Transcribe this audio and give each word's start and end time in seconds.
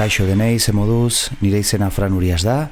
Kaixo 0.00 0.24
denei, 0.24 0.58
ze 0.58 0.72
moduz, 0.72 1.28
nire 1.42 1.58
izena 1.60 1.90
Fran 1.92 2.14
Urias 2.16 2.40
da, 2.40 2.70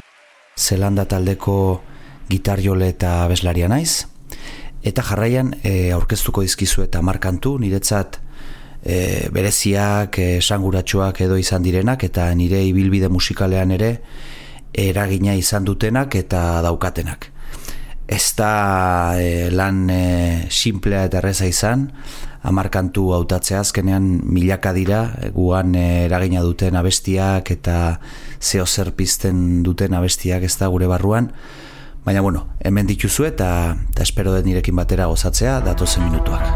Zelanda 0.57 1.05
taldeko 1.05 1.83
gitar 2.31 2.63
jole 2.65 2.87
eta 2.89 3.11
abeslaria 3.27 3.69
naiz, 3.69 4.07
eta 4.81 5.05
jarraian 5.05 5.51
e, 5.61 5.91
aurkeztuko 5.93 6.41
dizkizu 6.47 6.87
eta 6.87 7.03
markantu, 7.05 7.59
niretzat 7.61 8.17
e, 8.81 9.29
bereziak, 9.29 10.17
e, 10.17 10.41
sanguratsuak 10.41 11.21
edo 11.27 11.37
izan 11.37 11.69
direnak, 11.69 12.07
eta 12.09 12.31
nire 12.33 12.63
ibilbide 12.65 13.13
musikalean 13.13 13.77
ere 13.77 13.91
eragina 14.73 15.37
izan 15.37 15.69
dutenak 15.69 16.17
eta 16.17 16.63
daukatenak. 16.65 17.29
Ez 18.09 18.33
da 18.39 19.15
e, 19.21 19.51
lan 19.53 19.85
e, 19.93 20.49
simplea 20.49 21.05
eta 21.05 21.21
erreza 21.21 21.45
izan, 21.45 21.91
amarkantu 22.41 23.11
hautatzea 23.13 23.61
azkenean 23.61 24.07
milaka 24.25 24.73
dira, 24.73 25.03
guan 25.35 25.75
eragina 25.77 26.41
duten 26.41 26.79
abestiak 26.81 27.53
eta 27.53 27.99
zeo 28.41 28.65
zer 28.65 28.95
pizten 28.97 29.63
duten 29.67 29.93
abestiak 29.93 30.47
ez 30.49 30.55
da 30.57 30.71
gure 30.73 30.89
barruan, 30.89 31.29
baina 32.07 32.25
bueno, 32.25 32.47
hemen 32.65 32.89
dituzu 32.89 33.29
eta, 33.29 33.77
eta 33.93 34.09
espero 34.09 34.33
den 34.33 34.49
nirekin 34.49 34.77
batera 34.81 35.11
gozatzea 35.13 35.61
datozen 35.61 36.09
minutuak. 36.09 36.49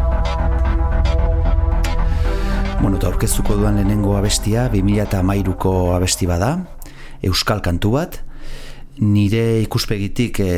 Bueno, 2.81 2.97
eta 2.97 3.13
orkestuko 3.13 3.61
duan 3.61 3.77
lehenengo 3.77 4.17
abestia, 4.17 4.65
2000 4.73 5.05
eta 5.05 5.21
mairuko 5.23 5.93
abesti 5.93 6.25
bada, 6.25 6.55
Euskal 7.23 7.61
kantu 7.63 7.93
bat, 7.93 8.23
nire 9.01 9.61
ikuspegitik 9.63 10.39
e, 10.43 10.53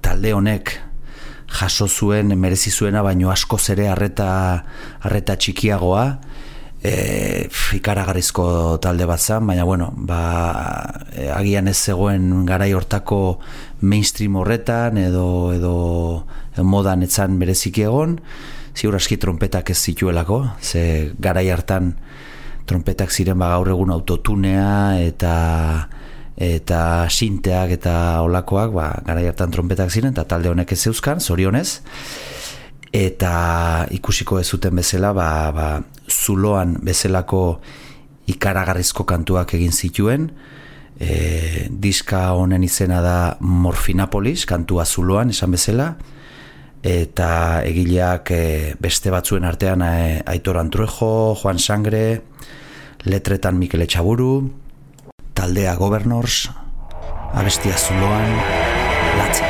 talde 0.00 0.32
honek 0.32 0.72
jaso 1.48 1.88
zuen 1.88 2.32
merezi 2.38 2.70
zuena 2.70 3.02
baino 3.02 3.30
asko 3.32 3.58
zere 3.58 3.88
harreta 3.88 4.30
harreta 5.00 5.36
txikiagoa. 5.36 6.06
E, 6.78 7.48
ikaragarrizko 7.74 8.78
talde 8.78 9.06
bat 9.10 9.18
zan, 9.18 9.48
baina 9.48 9.64
bueno, 9.66 9.88
ba, 9.96 10.20
e, 11.10 11.26
agian 11.34 11.66
ez 11.66 11.76
zegoen 11.90 12.44
garai 12.46 12.70
hortako 12.72 13.40
mainstream 13.80 14.36
horretan 14.38 15.00
edo, 15.02 15.24
edo, 15.56 15.74
modan 16.62 17.02
etzan 17.02 17.34
berezik 17.40 17.80
egon, 17.82 18.20
ziur 18.78 18.94
aski 18.94 19.18
trompetak 19.18 19.74
ez 19.74 19.78
zituelako, 19.78 20.44
ze 20.62 21.10
garai 21.18 21.48
hartan 21.50 21.96
trompetak 22.68 23.10
ziren 23.10 23.38
ba, 23.40 23.50
gaur 23.56 23.72
egun 23.74 23.90
autotunea 23.90 25.00
eta 25.02 25.34
eta 26.38 27.10
sinteak 27.10 27.74
eta 27.80 28.22
olakoak 28.22 28.70
ba, 28.70 28.92
gara 29.02 29.24
hartan 29.26 29.50
trompetak 29.50 29.90
ziren 29.90 30.14
eta 30.14 30.24
talde 30.30 30.52
honek 30.52 30.72
ez 30.72 30.78
zeuzkan, 30.86 31.18
zorionez. 31.20 31.80
Eta 32.94 33.32
ikusiko 33.92 34.38
ez 34.38 34.46
zuten 34.46 34.78
bezala 34.78 35.10
ba, 35.12 35.28
ba, 35.52 35.68
zuloan 36.08 36.78
bezalako 36.86 37.60
ikaragarrizko 38.30 39.04
kantuak 39.04 39.56
egin 39.58 39.74
zituen. 39.74 40.30
E, 40.98 41.66
diska 41.70 42.22
honen 42.38 42.62
izena 42.62 43.02
da 43.02 43.18
Morfinapolis, 43.40 44.46
kantua 44.46 44.86
zuloan 44.86 45.34
esan 45.34 45.58
bezala. 45.58 45.90
Eta 46.86 47.64
egileak 47.66 48.30
e, 48.30 48.44
beste 48.78 49.10
batzuen 49.10 49.44
artean 49.44 49.82
e, 49.82 50.22
Aitor 50.22 50.62
Antruejo, 50.62 51.34
Juan 51.42 51.58
Sangre 51.58 52.22
letretan 53.10 53.58
Mikel 53.58 53.82
Etxaburu 53.82 54.67
taldea 55.38 55.76
Governors, 55.78 56.50
abestia 57.32 57.76
zuloan, 57.78 58.26
latza. 59.20 59.47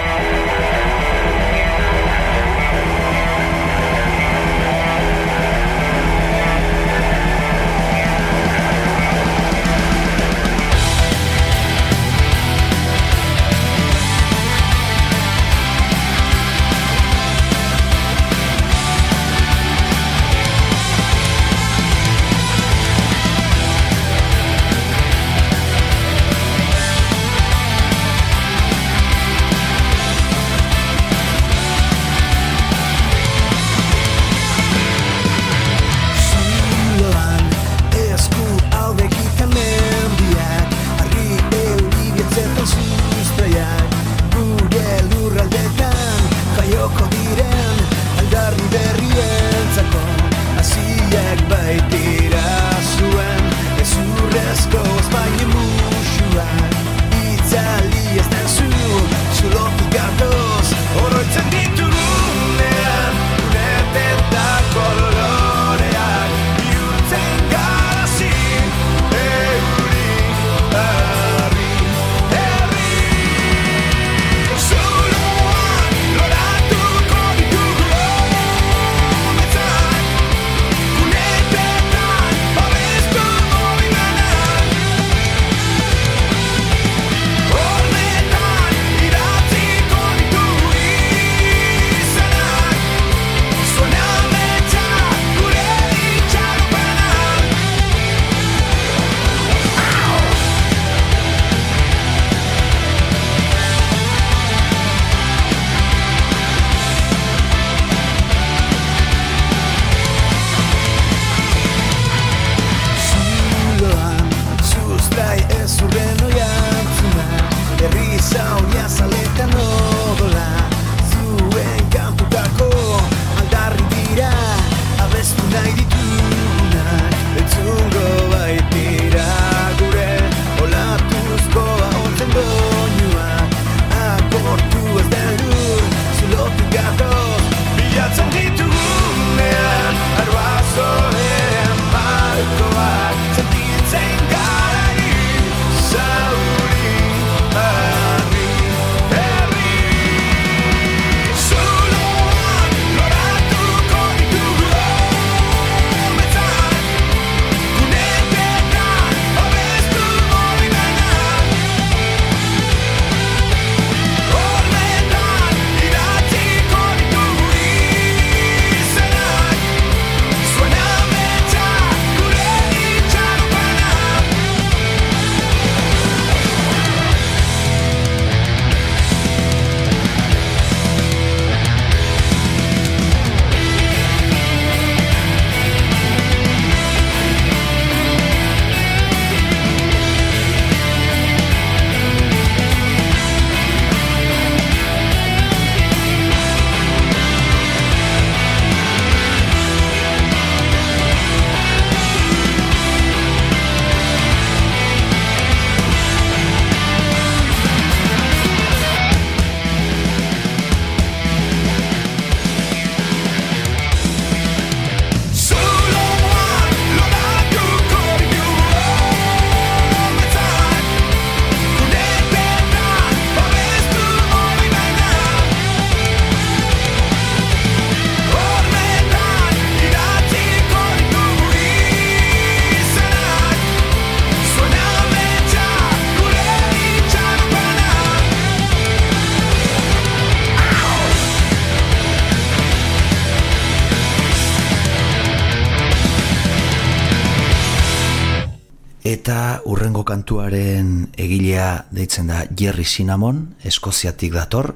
Kantuaren 250.29 251.07
egilea 251.17 251.87
deitzen 251.89 252.27
da 252.29 252.43
Jerry 252.53 252.85
Cinnamon, 252.85 253.55
Eskoziatik 253.65 254.35
dator. 254.35 254.75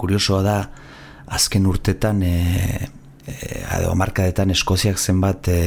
Kuriosoa 0.00 0.38
da, 0.42 0.54
azken 1.28 1.66
urtetan, 1.68 2.22
e, 2.24 2.88
e, 3.28 3.34
edo 3.76 3.92
markadetan 3.94 4.54
Eskoziak 4.54 4.96
zenbat 4.96 5.50
e, 5.52 5.58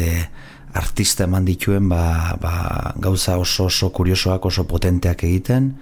artista 0.73 1.27
eman 1.29 1.45
dituen 1.45 1.85
ba, 1.89 2.33
ba, 2.41 2.95
gauza 2.97 3.37
oso 3.37 3.67
oso 3.69 3.91
kuriosoak, 3.93 4.45
oso 4.49 4.65
potenteak 4.65 5.21
egiten. 5.23 5.75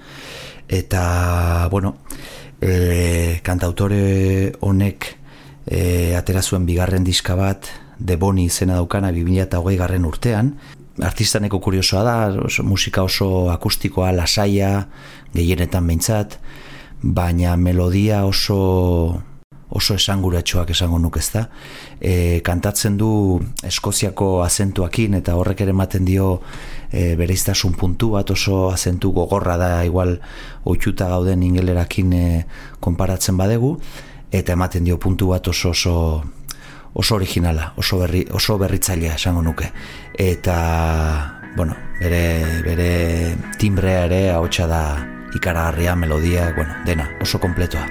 Eta, 0.68 1.70
bueno, 1.72 1.96
e, 2.60 3.40
kantautore 3.42 4.52
honek 4.60 5.14
e, 5.64 6.14
atera 6.20 6.44
zuen 6.44 6.68
bigarren 6.68 7.08
diska 7.08 7.40
bat, 7.40 7.72
de 8.00 8.18
Boni 8.20 8.50
izena 8.52 8.76
daukana 8.76 9.14
2008 9.16 9.78
garren 9.80 10.06
urtean, 10.06 10.58
artistaneko 11.04 11.60
kuriosoa 11.60 12.04
da, 12.04 12.18
oso, 12.46 12.64
musika 12.64 13.04
oso 13.04 13.50
akustikoa, 13.54 14.12
lasaia, 14.16 14.88
gehienetan 15.36 15.88
behintzat, 15.88 16.40
baina 17.02 17.56
melodia 17.58 18.24
oso 18.26 19.24
oso 19.70 19.98
esanguratxoak 20.00 20.72
esango 20.72 21.00
nuk 21.00 21.18
ez 21.20 21.28
da. 21.34 21.44
E, 22.00 22.40
kantatzen 22.46 22.98
du 22.98 23.10
Eskoziako 23.68 24.42
azentuakin 24.46 25.18
eta 25.20 25.36
horrek 25.36 25.66
ere 25.66 25.74
ematen 25.76 26.06
dio 26.08 26.30
e, 26.92 27.16
bereiztasun 27.20 27.76
puntu 27.76 28.14
bat 28.16 28.32
oso 28.32 28.70
azentu 28.72 29.12
gogorra 29.12 29.58
da 29.60 29.72
igual 29.86 30.16
oitxuta 30.64 31.10
gauden 31.12 31.44
ingelerakin 31.44 32.14
e, 32.14 32.26
konparatzen 32.80 33.38
badegu 33.38 33.76
eta 34.32 34.56
ematen 34.56 34.88
dio 34.88 34.98
puntu 34.98 35.34
bat 35.34 35.48
oso 35.48 35.76
oso 35.76 35.98
oso 36.94 37.16
originala, 37.16 37.74
oso 37.78 38.00
berri, 38.00 38.26
oso 38.32 38.58
berritzailea 38.58 39.16
esango 39.16 39.42
nuke. 39.42 39.72
Eta 40.14 41.42
bueno, 41.56 41.76
bere 42.00 42.62
bere 42.62 43.36
timbrea 43.58 44.06
ere 44.06 44.30
ahotsa 44.32 44.68
da 44.68 44.82
ikaragarria 45.36 45.96
melodia, 45.96 46.54
bueno, 46.56 46.74
dena, 46.86 47.10
oso 47.22 47.40
kompletoa. 47.40 47.86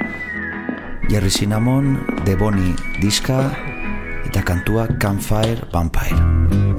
Jerry 1.09 1.31
Cinnamon, 1.31 2.05
The 2.25 2.35
Bonnie 2.35 2.75
diska 3.01 3.53
eta 4.27 4.43
kantua 4.43 4.89
Campfire 4.99 5.63
Vampire. 5.73 6.76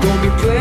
Don't 0.00 0.22
be 0.22 0.42
playing. 0.42 0.57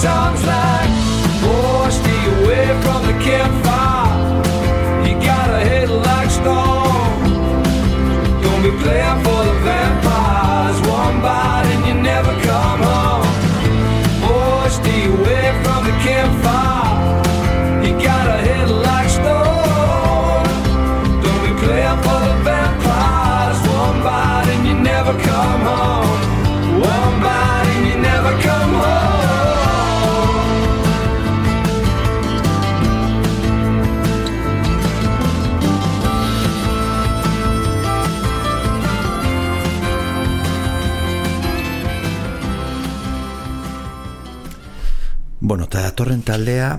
songs 0.00 0.42
like 0.46 0.90
Wash 1.44 1.94
stay 1.94 2.22
away 2.32 2.66
from 2.82 3.06
the 3.06 3.12
campfire 3.22 3.59
datorren 45.58 46.22
taldea 46.22 46.78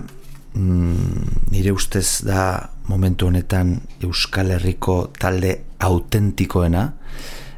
mm, 0.53 1.51
nire 1.51 1.71
ustez 1.71 2.23
da 2.23 2.69
momentu 2.87 3.27
honetan 3.27 3.81
Euskal 4.03 4.51
Herriko 4.51 5.11
talde 5.19 5.61
autentikoena 5.79 6.85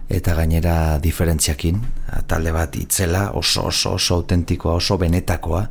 eta 0.09 0.33
gainera 0.33 0.97
diferentziakin 1.03 1.79
talde 2.27 2.51
bat 2.51 2.75
itzela 2.75 3.31
oso 3.31 3.67
oso 3.67 3.93
oso 3.93 4.15
autentikoa 4.15 4.73
oso 4.73 4.97
benetakoa 4.97 5.67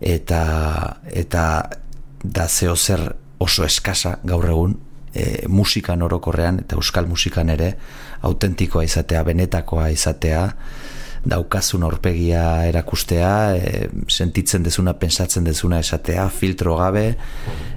eta 0.00 0.42
eta 1.10 1.68
da 2.22 2.48
zeo 2.48 2.76
zer 2.76 3.16
oso 3.38 3.64
eskasa 3.64 4.18
gaur 4.24 4.46
egun 4.46 4.78
e, 5.14 5.48
musikan 5.48 6.02
orokorrean 6.02 6.60
eta 6.60 6.76
euskal 6.76 7.06
musikan 7.06 7.50
ere 7.50 7.74
autentikoa 8.22 8.84
izatea 8.84 9.24
benetakoa 9.24 9.88
izatea 9.88 10.52
daukazun 11.24 11.82
aurpegia 11.86 12.66
erakustea, 12.68 13.32
e, 13.56 13.88
sentitzen 14.08 14.62
dezuna, 14.66 14.94
pensatzen 14.98 15.46
dezuna 15.48 15.80
esatea, 15.80 16.28
filtro 16.30 16.76
gabe, 16.78 17.16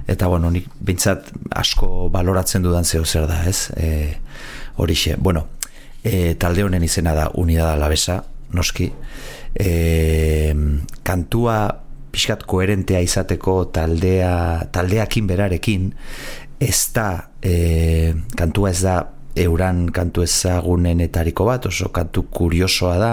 eta 0.06 0.28
bueno, 0.30 0.50
nik 0.50 0.68
bintzat 0.80 1.32
asko 1.50 2.08
baloratzen 2.12 2.62
dudan 2.62 2.84
zeo 2.84 3.04
zer 3.04 3.26
da, 3.30 3.42
ez? 3.48 3.70
E, 3.76 4.18
horixe, 4.76 5.16
bueno, 5.18 5.46
e, 6.04 6.34
talde 6.34 6.64
honen 6.64 6.84
izena 6.84 7.14
da 7.14 7.30
Unidad 7.34 7.74
Alavesa, 7.76 8.22
noski. 8.52 8.90
E, 9.54 10.52
kantua 11.02 11.56
pixkat 12.12 12.44
koherentea 12.48 13.00
izateko 13.00 13.64
taldea, 13.72 14.68
taldeakin 14.72 15.28
berarekin, 15.30 15.90
ez 16.60 16.92
da, 16.94 17.08
e, 17.40 18.12
kantua 18.36 18.70
ez 18.70 18.80
da 18.84 18.96
euran 19.36 19.86
kantu 19.92 20.22
ezagunenetariko 20.26 21.46
bat, 21.48 21.66
oso 21.66 21.90
kantu 21.92 22.26
kuriosoa 22.30 22.98
da, 22.98 23.12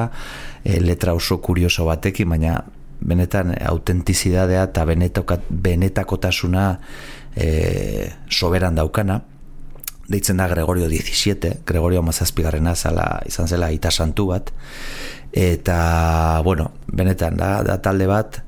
e, 0.64 0.80
letra 0.80 1.14
oso 1.14 1.40
kurioso 1.42 1.86
batekin, 1.88 2.30
baina 2.30 2.60
benetan 3.00 3.54
autentizidadea 3.56 4.66
eta 4.68 4.86
benetakotasuna 5.50 6.66
e, 7.36 8.12
soberan 8.30 8.76
daukana. 8.76 9.22
Deitzen 10.10 10.40
da 10.42 10.48
Gregorio 10.50 10.88
17 10.90 11.60
Gregorio 11.70 12.02
mazazpigarrena 12.02 12.74
zala, 12.76 13.22
izan 13.30 13.48
zela 13.48 13.70
ita 13.72 13.92
santu 13.92 14.26
bat. 14.32 14.50
Eta 15.32 16.42
bueno, 16.44 16.72
benetan 16.92 17.38
da, 17.38 17.60
da 17.64 17.78
talde 17.78 18.08
bat 18.10 18.42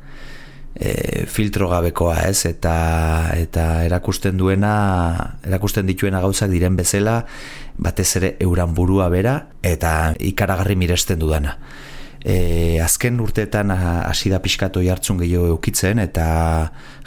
e, 0.76 1.26
filtro 1.28 1.70
gabekoa 1.70 2.28
ez? 2.30 2.46
Eta 2.50 2.76
eta 3.38 3.84
erakusten 3.86 4.38
duena 4.38 4.74
erakusten 5.48 5.88
dituena 5.90 6.22
gauzak 6.24 6.52
diren 6.52 6.78
bezala 6.80 7.22
batez 7.78 8.10
ere 8.22 8.36
euran 8.40 8.76
burua 8.76 9.10
bera 9.10 9.38
eta 9.64 10.14
ikaragarri 10.20 10.76
miresten 10.76 11.20
dudana. 11.20 11.58
E, 12.22 12.78
azken 12.78 13.18
urteetan 13.20 13.72
hasi 13.74 14.30
da 14.30 14.38
pixkatu 14.42 14.84
jartzun 14.86 15.18
gehiago 15.24 15.48
eukitzen 15.56 15.98
eta 16.04 16.26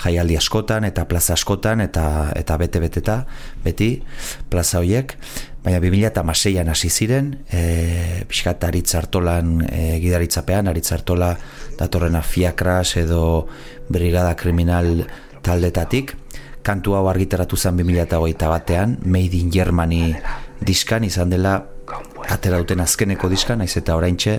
jaialdi 0.02 0.37
askotan 0.37 0.85
eta 0.88 1.04
plaza 1.06 1.37
askotan 1.38 1.85
eta 1.85 2.33
eta 2.35 2.56
bete 2.59 2.83
beteta 2.83 3.21
beti 3.62 3.90
plaza 4.50 4.83
hoiek 4.83 5.14
baina 5.64 5.80
2006an 5.80 6.68
hasi 6.68 6.90
ziren 6.92 7.30
e, 7.49 8.25
pixkat 8.28 8.66
aritzartolan 8.68 9.62
e, 9.64 9.99
gidaritzapean 10.02 10.68
aritzartola 10.68 11.30
datorrena 11.78 12.21
fiakras 12.23 12.99
edo 13.00 13.47
brigada 13.88 14.35
kriminal 14.37 15.06
taldetatik. 15.42 16.16
Kantu 16.64 16.97
hau 16.97 17.06
argitaratu 17.09 17.56
zen 17.56 17.76
2008 17.80 18.49
batean 18.49 18.99
Made 19.04 19.40
in 19.40 19.50
Germany 19.52 20.14
diskan 20.61 21.04
izan 21.04 21.33
dela 21.33 21.56
atera 22.28 22.59
duten 22.61 22.80
azkeneko 22.80 23.28
diskan, 23.28 23.61
naiz 23.61 23.76
eta 23.76 23.97
oraintxe 23.97 24.35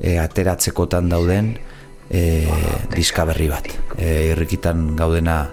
e, 0.00 0.18
ateratzekotan 0.20 1.08
dauden 1.08 1.54
e, 2.10 2.44
diska 2.92 3.24
berri 3.28 3.48
bat. 3.48 3.72
E, 3.96 4.34
irrikitan 4.34 4.92
gaudena 4.96 5.46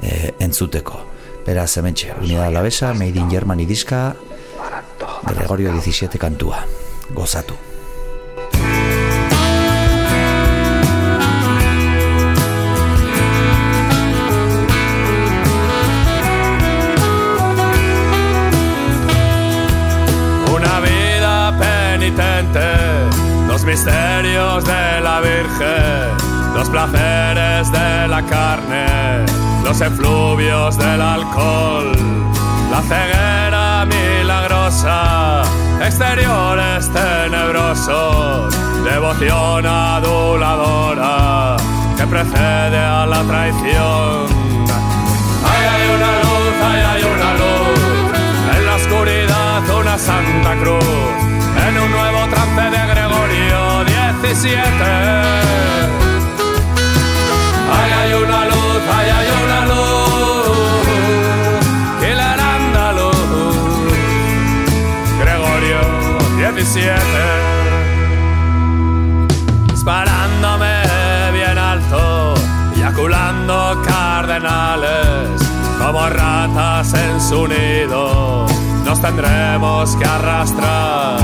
e, 0.00 0.32
entzuteko. 0.44 1.00
Beraz 1.46 1.70
hementxe, 1.80 2.12
unida 2.20 2.50
labesa 2.52 2.92
Made 2.94 3.18
in 3.18 3.32
Germany 3.32 3.66
diska 3.66 4.12
Gregorio 5.26 5.72
17 5.72 6.18
kantua 6.18 6.64
gozatu. 7.10 7.54
Una 20.48 20.80
vida 20.80 21.58
penitente 21.58 22.92
los 23.52 23.64
misterios 23.64 24.64
de 24.64 25.00
la 25.02 25.20
Virgen, 25.20 26.54
los 26.54 26.68
placeres 26.70 27.70
de 27.70 28.08
la 28.08 28.22
carne, 28.22 29.26
los 29.62 29.78
efluvios 29.80 30.78
del 30.78 31.02
alcohol, 31.02 31.92
la 32.70 32.80
ceguera 32.82 33.51
exteriores 35.86 36.90
tenebrosos, 36.92 38.54
devoción 38.84 39.66
aduladora 39.66 41.56
que 41.96 42.06
precede 42.06 42.78
a 42.78 43.04
la 43.06 43.22
traición. 43.22 44.26
Ay, 45.44 45.62
hay 45.72 45.84
una 45.96 46.12
luz, 46.24 46.54
ay, 46.64 46.80
hay 46.90 47.02
una 47.04 47.30
luz, 47.42 47.78
en 48.56 48.62
la 48.66 48.74
oscuridad 48.76 49.62
una 49.78 49.98
santa 49.98 50.56
cruz 50.62 51.32
en 51.68 51.78
un 51.78 51.90
nuevo 51.90 52.20
trance 52.30 52.62
de 52.74 52.80
Gregorio 52.92 53.84
17. 53.84 54.58
Ay, 57.76 57.90
hay 58.00 58.12
una 58.14 58.44
luz, 58.46 58.82
ay, 58.96 59.08
hay 59.16 59.28
una 59.44 59.60
luz, 59.66 60.01
17. 66.62 66.94
Disparándome 69.72 70.74
bien 71.32 71.58
alto, 71.58 72.34
eyaculando 72.76 73.82
cardenales, 73.84 75.42
como 75.76 76.08
ratas 76.08 76.94
en 76.94 77.20
su 77.20 77.48
nido 77.48 78.46
nos 78.84 79.00
tendremos 79.00 79.96
que 79.96 80.04
arrastrar, 80.04 81.18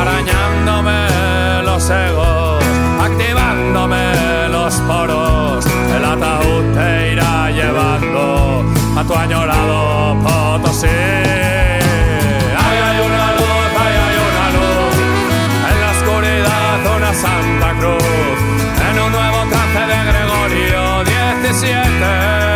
arañándome 0.00 1.62
los 1.62 1.90
egos, 1.90 2.64
activándome 3.02 4.48
los 4.48 4.74
poros, 4.88 5.66
el 5.66 6.04
ataúd 6.04 6.64
te 6.72 7.12
irá 7.12 7.50
llevando 7.50 8.64
a 8.96 9.04
tu 9.04 9.14
añorado 9.14 10.16
Potosí. 10.24 11.65
Santa 17.16 17.72
Cruz, 17.78 18.38
en 18.90 19.00
un 19.00 19.10
nuevo 19.10 19.46
trance 19.48 19.80
de 19.80 20.04
Gregorio 20.12 21.04
17. 21.04 22.55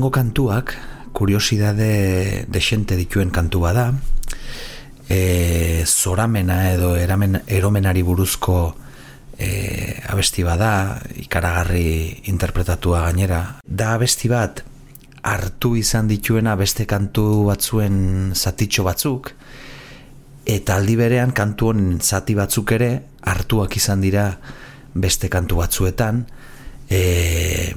Kantuak 0.00 0.76
kuriosidade 1.12 2.46
desente 2.48 2.96
dituen 2.96 3.30
kantu 3.30 3.60
bada 3.60 3.92
e, 5.08 5.84
zoramena 5.86 6.72
edo 6.72 6.96
eramen, 6.96 7.42
eromenari 7.46 8.02
buruzko 8.02 8.74
e, 9.38 10.00
abesti 10.08 10.42
bada 10.42 10.98
ikaragarri 11.20 12.22
interpretatua 12.32 13.02
gainera. 13.02 13.60
Da 13.62 13.92
abesti 13.94 14.28
bat 14.28 14.64
hartu 15.22 15.76
izan 15.76 16.08
dituena 16.08 16.56
beste 16.56 16.86
kantu 16.86 17.44
batzuen 17.50 18.32
zatitxo 18.34 18.84
batzuk 18.84 19.34
eta 20.46 20.76
aldi 20.80 20.96
berean 20.96 21.30
kantu 21.36 21.70
honen 21.70 22.00
zati 22.00 22.34
batzuk 22.34 22.72
ere 22.74 22.90
hartuak 23.22 23.76
izan 23.76 24.00
dira 24.00 24.32
beste 24.94 25.28
kantu 25.28 25.60
batzuetan 25.60 26.24
e, 26.90 27.74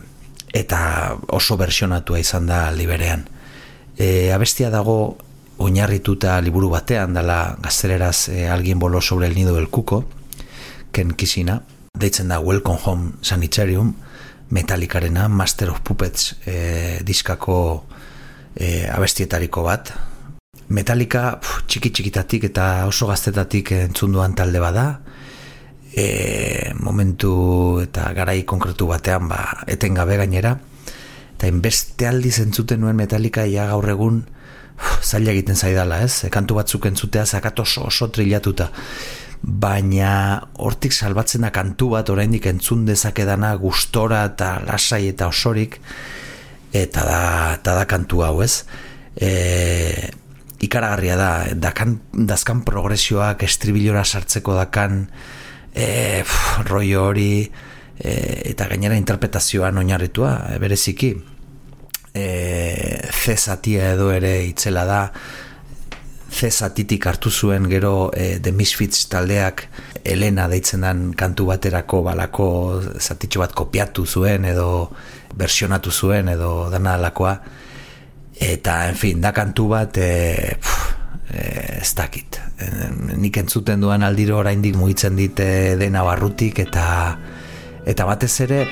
eta 0.55 1.17
oso 1.35 1.57
versionatua 1.59 2.19
izan 2.23 2.47
da 2.47 2.69
liberean. 2.71 3.27
E, 3.97 4.31
abestia 4.31 4.71
dago 4.71 5.17
oinarrituta 5.59 6.39
liburu 6.43 6.69
batean 6.71 7.15
dela 7.15 7.57
gazteleraz 7.63 8.29
e, 8.29 8.47
alguien 8.47 8.79
bolo 8.79 9.01
sobre 9.01 9.27
el 9.27 9.35
nido 9.35 9.55
del 9.55 9.69
kuko 9.69 10.05
ken 10.91 11.13
kisina 11.13 11.61
deitzen 11.95 12.27
da 12.27 12.39
Welcome 12.39 12.79
Home 12.85 13.11
Sanitarium, 13.21 13.95
Metallicarena, 14.49 15.27
Master 15.27 15.69
of 15.69 15.81
Puppets 15.81 16.35
e, 16.45 16.99
diskako 17.03 17.85
e, 18.55 18.87
abestietariko 18.91 19.63
bat. 19.63 19.91
Metallica 20.67 21.37
pf, 21.39 21.63
txiki 21.67 21.91
txikitatik 21.91 22.47
eta 22.49 22.85
oso 22.87 23.07
gaztetatik 23.07 23.71
entzunduan 23.77 24.35
talde 24.35 24.59
bada, 24.63 24.85
e, 25.95 26.73
momentu 26.75 27.79
eta 27.81 28.11
garai 28.13 28.43
konkretu 28.43 28.89
batean 28.91 29.29
ba, 29.31 29.41
etengabe 29.71 30.19
gainera, 30.19 30.57
eta 31.35 31.47
inbeste 31.47 32.07
aldiz 32.07 32.37
entzuten 32.43 32.83
nuen 32.83 32.99
Metallica 32.99 33.45
ia 33.47 33.69
gaur 33.71 33.87
egun 33.89 34.25
zaila 35.01 35.31
egiten 35.31 35.55
zaidala, 35.55 36.01
ez? 36.03 36.25
E, 36.27 36.31
kantu 36.33 36.59
batzuk 36.59 36.89
entzutea 36.91 37.25
zakat 37.25 37.63
oso, 37.63 37.85
oso 37.87 38.09
trillatuta. 38.11 38.69
Baina 39.45 40.41
hortik 40.63 40.93
salbatzen 40.95 41.45
da 41.45 41.51
kantu 41.55 41.93
bat 41.93 42.09
oraindik 42.09 42.47
entzun 42.49 42.85
dezakedana 42.87 43.53
gustora 43.61 44.25
eta 44.31 44.57
lasai 44.65 45.05
eta 45.11 45.29
osorik 45.31 45.79
eta 46.75 47.03
da, 47.07 47.21
eta 47.55 47.75
da 47.77 47.87
kantu 47.87 48.23
hau 48.25 48.41
ez? 48.43 48.65
E, 49.15 50.11
ikaragarria 50.65 51.15
da 51.19 51.31
dakan, 51.67 51.99
dazkan 52.27 52.63
progresioak 52.67 53.43
estribilora 53.47 54.03
sartzeko 54.03 54.55
dakan 54.57 55.05
e, 55.75 56.23
roi 56.65 56.95
hori 56.95 57.31
e, 57.99 58.11
eta 58.51 58.67
gainera 58.71 58.95
interpretazioan 58.95 59.77
oinarritua 59.77 60.31
e, 60.53 60.59
bereziki 60.59 61.11
e, 62.15 63.01
zezatia 63.11 63.91
edo 63.93 64.11
ere 64.15 64.37
itzela 64.47 64.85
da 64.87 65.01
zatitik 66.35 67.05
hartu 67.07 67.29
zuen 67.29 67.69
gero 67.69 68.11
e, 68.13 68.39
The 68.39 68.51
Misfits 68.51 69.07
taldeak 69.11 69.67
Elena 70.03 70.47
deitzen 70.47 70.81
den 70.81 71.13
kantu 71.17 71.47
baterako 71.51 72.01
balako 72.03 72.47
zatitxo 72.99 73.39
bat 73.39 73.53
kopiatu 73.55 74.05
zuen 74.05 74.45
edo 74.45 74.89
versionatu 75.35 75.91
zuen 75.91 76.29
edo 76.29 76.69
dana 76.71 76.95
alakoa 76.95 77.37
eta 78.35 78.89
en 78.89 78.95
fin, 78.95 79.21
da 79.21 79.31
kantu 79.31 79.67
bat 79.71 79.97
e, 79.97 80.03
e, 80.03 80.57
ez 81.35 81.93
dakit 81.95 82.39
e, 82.57 82.69
nik 83.19 83.37
entzuten 83.37 83.81
duan 83.81 84.03
aldiro 84.03 84.39
oraindik 84.39 84.75
mugitzen 84.79 85.15
dite 85.15 85.75
dena 85.79 86.03
barrutik 86.03 86.59
eta 86.63 86.85
eta 87.85 88.05
batez 88.07 88.33
ere 88.47 88.63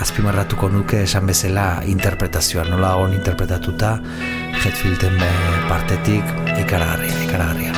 azpimarratuko 0.00 0.68
nuke 0.70 1.02
esan 1.08 1.26
bezala 1.26 1.82
interpretazioa 1.90 2.68
nola 2.68 2.94
on 3.02 3.14
interpretatuta 3.16 3.96
Hetfielden 4.60 5.16
partetik 5.70 6.34
ikaragarria, 6.60 7.22
ikaragarria. 7.24 7.72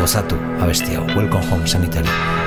Gozatu, 0.00 0.36
abestia, 0.60 1.00
welcome 1.16 1.46
home 1.48 1.66
sanitary. 1.66 2.45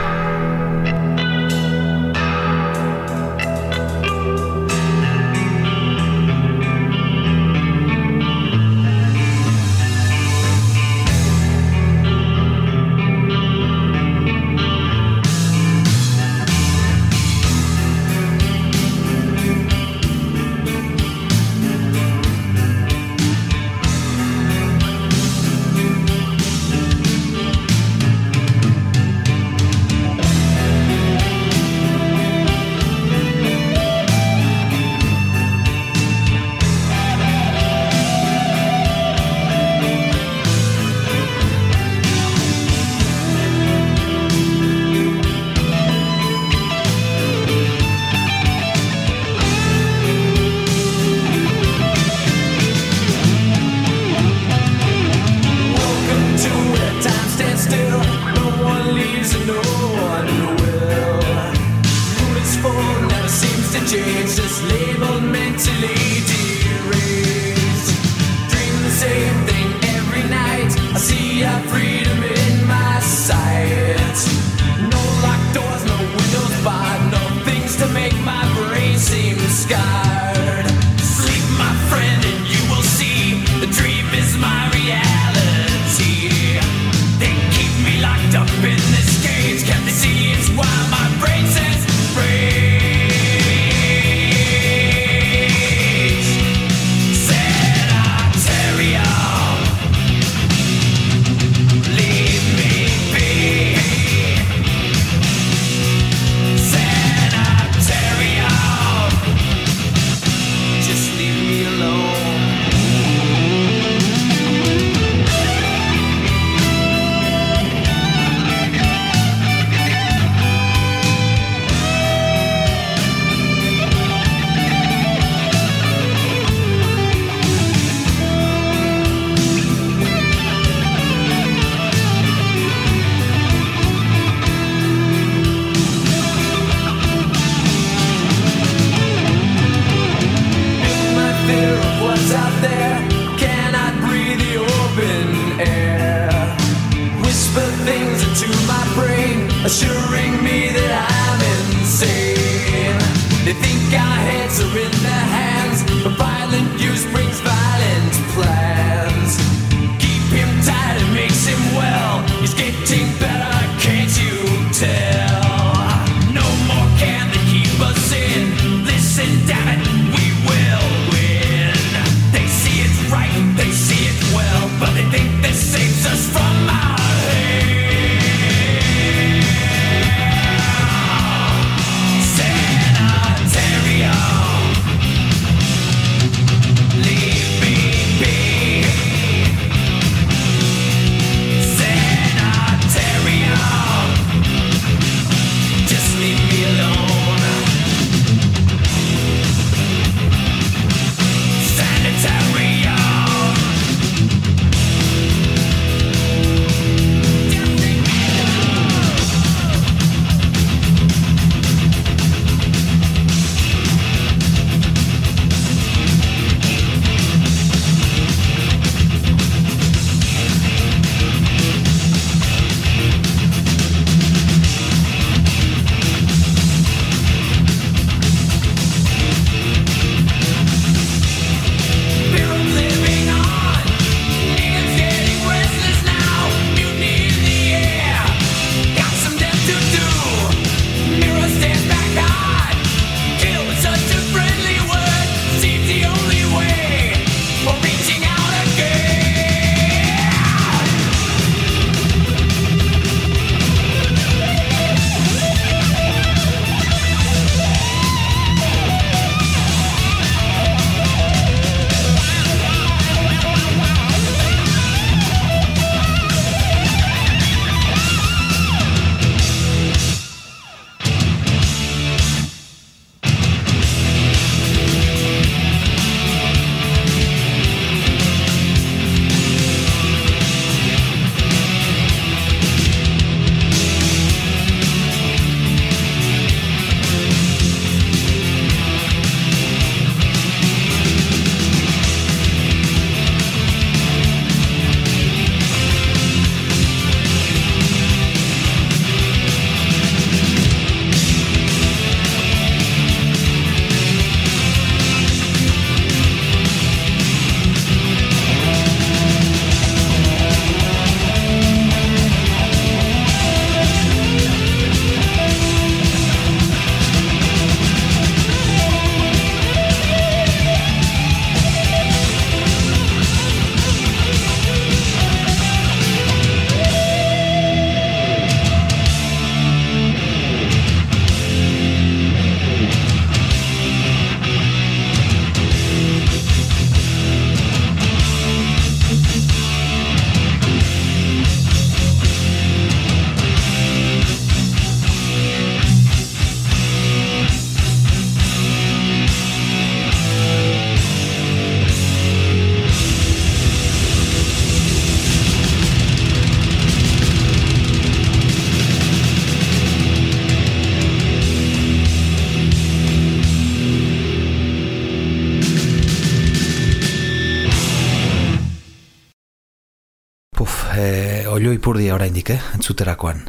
Eh, 372.49 372.59
entzuterakoan. 372.75 373.45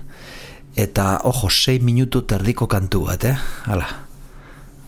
Eta, 0.77 1.21
ojo, 1.25 1.51
6 1.51 1.83
minutu 1.83 2.23
terdiko 2.23 2.69
kantu 2.69 3.05
bat, 3.09 3.25
eh? 3.25 3.37
Hala, 3.67 3.89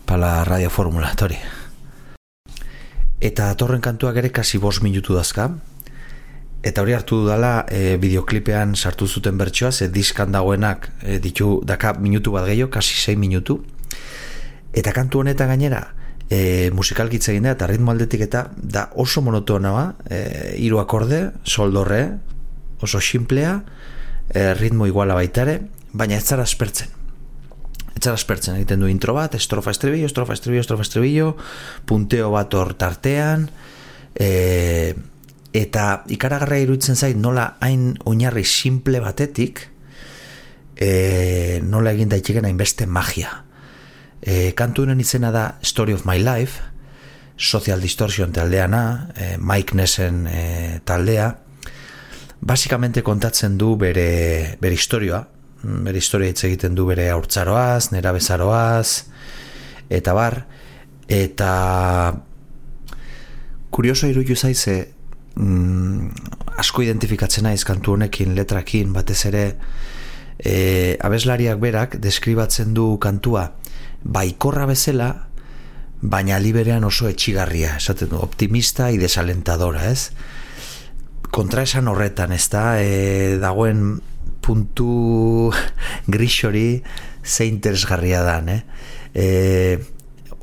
pala 0.05 0.43
radioformula, 0.47 1.11
tori. 1.19 1.37
Eta 3.23 3.51
torren 3.55 3.81
kantuak 3.81 4.17
ere 4.19 4.31
kasi 4.31 4.59
5 4.59 4.83
minutu 4.83 5.15
dazka. 5.15 5.49
Eta 6.63 6.81
hori 6.81 6.93
hartu 6.95 7.23
dudala 7.23 7.65
e, 7.67 7.97
videoklipean 7.99 8.75
sartu 8.75 9.07
zuten 9.07 9.37
bertsoa, 9.37 9.71
ze 9.71 9.89
diskan 9.91 10.31
dagoenak 10.31 10.89
e, 11.03 11.19
ditu 11.19 11.59
daka 11.63 11.93
minutu 11.99 12.31
bat 12.31 12.47
gehiago, 12.47 12.71
kasi 12.71 12.95
6 12.95 13.17
minutu. 13.19 13.59
Eta 14.73 14.93
kantu 14.95 15.19
honetan 15.19 15.51
gainera, 15.51 15.83
e, 16.29 16.71
musikalkitza 16.71 17.33
egin 17.33 17.49
da, 17.49 17.55
eta 17.57 17.67
ritmo 17.67 17.91
aldetik 17.91 18.23
eta 18.25 18.47
da 18.55 18.87
oso 18.95 19.21
monotonoa, 19.21 19.85
e, 20.09 20.19
iru 20.63 20.79
akorde, 20.79 21.31
soldorre, 21.43 22.05
oso 22.81 23.01
simplea, 23.01 23.59
e, 24.29 24.53
ritmo 24.53 24.87
iguala 24.87 25.17
baitare, 25.17 25.59
baina 25.91 26.17
ez 26.17 26.25
zara 26.25 26.43
aspertzen. 26.43 26.91
Ez 27.93 28.01
zara 28.01 28.15
aspertzen, 28.17 28.57
egiten 28.59 28.83
du 28.83 28.89
intro 28.91 29.15
bat, 29.17 29.35
estrofa 29.35 29.73
estribillo, 29.73 30.07
estrofa 30.09 30.37
estribillo, 30.37 30.63
estrofa 30.63 30.85
estribillo, 30.87 31.35
punteo 31.85 32.31
bat 32.33 32.53
hor 32.53 32.73
tartean, 32.79 33.49
e, 34.15 34.93
eta 35.53 36.03
ikaragarra 36.09 36.57
iruditzen 36.63 36.97
zait 36.97 37.17
nola 37.17 37.53
hain 37.61 37.93
oinarri 38.09 38.45
simple 38.47 38.99
batetik, 39.03 39.67
e, 40.75 41.61
nola 41.63 41.93
egin 41.93 42.11
daitxeken 42.11 42.49
hainbeste 42.49 42.87
magia. 42.87 43.43
E, 44.21 44.53
kantu 44.55 44.87
izena 44.97 45.31
da 45.31 45.59
Story 45.61 45.93
of 45.93 46.05
My 46.05 46.17
Life, 46.17 46.61
Social 47.35 47.81
Distortion 47.81 48.31
taldeana, 48.31 49.09
e, 49.15 49.37
Mike 49.37 49.75
Nessen 49.75 50.27
e, 50.27 50.79
taldea, 50.85 51.42
basikamente 52.43 53.03
kontatzen 53.03 53.57
du 53.57 53.77
bere, 53.79 54.57
bere 54.59 54.75
historioa, 54.75 55.21
bere 55.63 55.97
historia 55.97 56.33
hitz 56.33 56.43
egiten 56.43 56.75
du 56.75 56.85
bere 56.89 57.07
aurtzaroaz, 57.13 57.93
nera 57.93 58.11
bezaroaz, 58.11 59.05
eta 59.89 60.15
bar, 60.17 60.41
eta 61.07 61.51
kurioso 63.73 64.09
iruditu 64.11 64.35
zaize, 64.35 64.75
mm, 65.35 66.09
asko 66.59 66.83
identifikatzen 66.83 67.47
naiz 67.47 67.63
kantu 67.63 67.95
honekin, 67.95 68.35
letrakin, 68.35 68.91
batez 68.93 69.21
ere, 69.31 69.45
e, 70.37 70.97
abeslariak 70.99 71.63
berak 71.63 71.97
deskribatzen 72.03 72.73
du 72.75 72.97
kantua, 72.99 73.53
baikorra 74.03 74.67
bezala, 74.67 75.13
baina 76.01 76.37
liberean 76.43 76.83
oso 76.83 77.07
etxigarria, 77.07 77.77
esaten 77.79 78.11
du, 78.11 78.19
optimista 78.19 78.91
y 78.91 78.97
desalentadora, 78.99 79.87
ez? 79.89 80.11
Kontra 81.33 81.63
esan 81.65 81.87
horretan, 81.89 82.29
ez 82.35 82.45
da, 82.53 82.77
e, 82.77 83.39
dagoen 83.41 83.95
puntu 84.45 85.49
grisori 86.13 86.83
ze 87.25 87.47
interesgarria 87.49 88.19
dan, 88.21 88.51
eh? 88.53 88.61
E, 89.17 89.25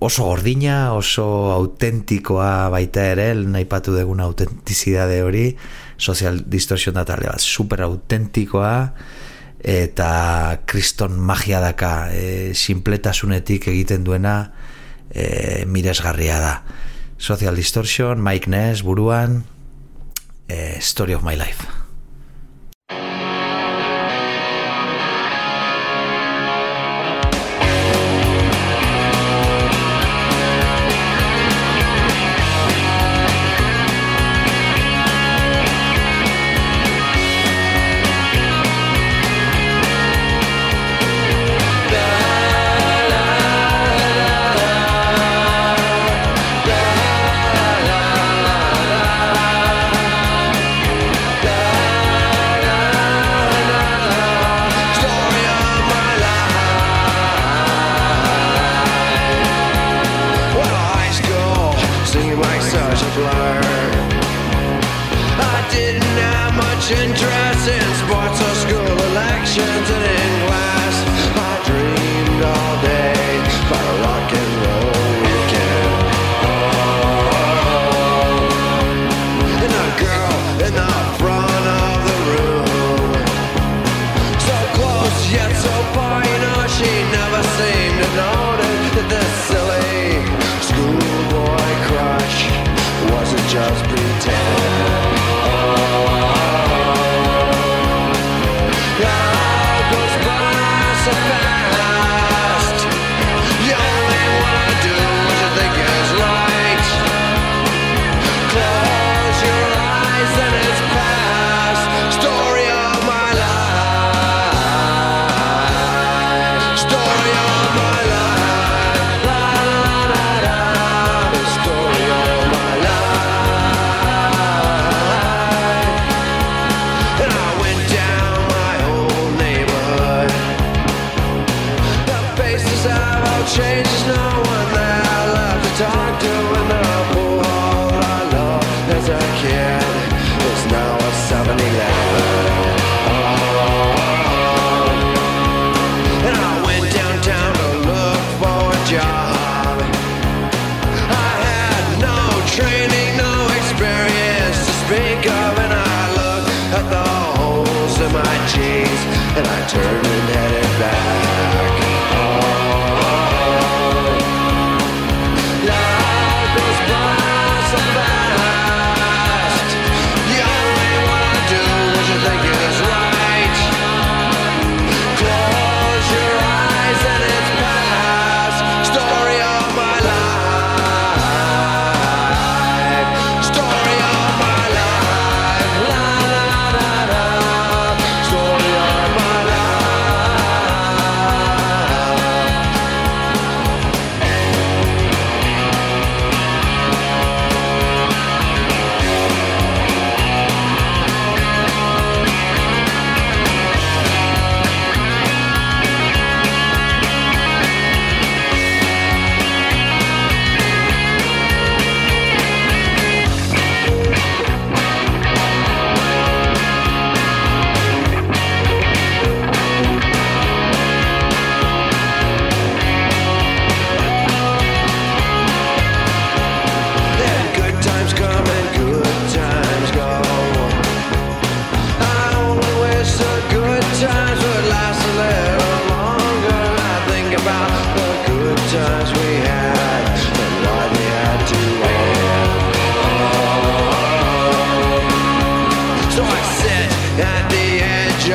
oso 0.02 0.24
gordina, 0.26 0.90
oso 0.98 1.52
autentikoa 1.54 2.66
baita 2.74 3.04
ere, 3.12 3.28
naipatu 3.38 3.94
degun 3.94 4.18
autentizidade 4.24 5.20
hori, 5.22 5.44
social 5.96 6.42
distorsion 6.50 6.98
da 6.98 7.04
bat, 7.04 7.38
super 7.38 7.84
autentikoa, 7.86 8.74
eta 9.62 10.10
kriston 10.66 11.20
magia 11.20 11.60
daka. 11.62 12.10
E, 12.10 12.50
simpletasunetik 12.54 13.68
egiten 13.68 14.02
duena 14.02 14.50
e, 15.14 15.62
miresgarria 15.70 16.42
da. 16.42 16.54
Social 17.20 17.54
Distortion, 17.54 18.18
Mike 18.24 18.50
Ness 18.50 18.82
buruan 18.82 19.44
e, 20.50 20.80
Story 20.80 21.14
of 21.14 21.22
My 21.22 21.36
Life 21.36 21.89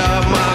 my 0.08 0.55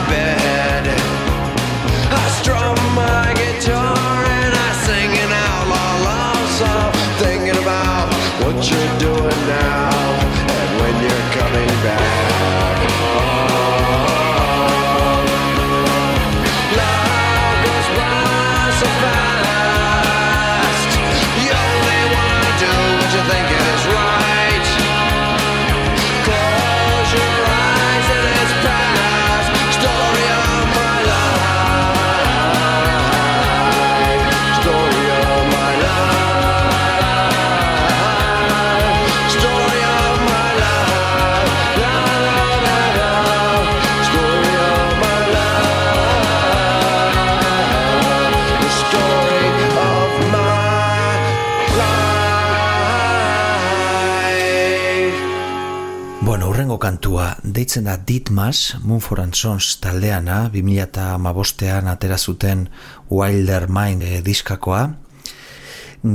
kantua, 56.90 57.36
deitzen 57.44 57.86
da 57.86 57.94
Ditmas, 57.96 58.76
Moonford 58.82 59.22
and 59.22 59.36
Sons 59.38 59.76
taldeana, 59.82 60.48
2008an 60.50 61.86
atera 61.92 62.18
zuten 62.18 62.66
Wilder 63.10 63.68
Mind 63.70 64.02
e, 64.02 64.18
diskakoa, 64.26 64.82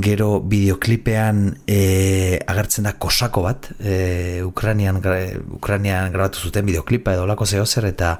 gero 0.03 0.41
videoklipean 0.41 1.39
e, 1.69 1.79
agertzen 2.43 2.89
da 2.89 2.95
kosako 2.99 3.45
bat, 3.45 3.71
e, 3.79 4.41
Ukranian, 4.43 4.99
Ukranian 5.55 6.11
grabatu 6.11 6.43
zuten 6.49 6.67
videoklipa 6.67 7.15
edo 7.15 7.27
lako 7.29 7.47
zehozer, 7.47 7.87
eta 7.93 8.17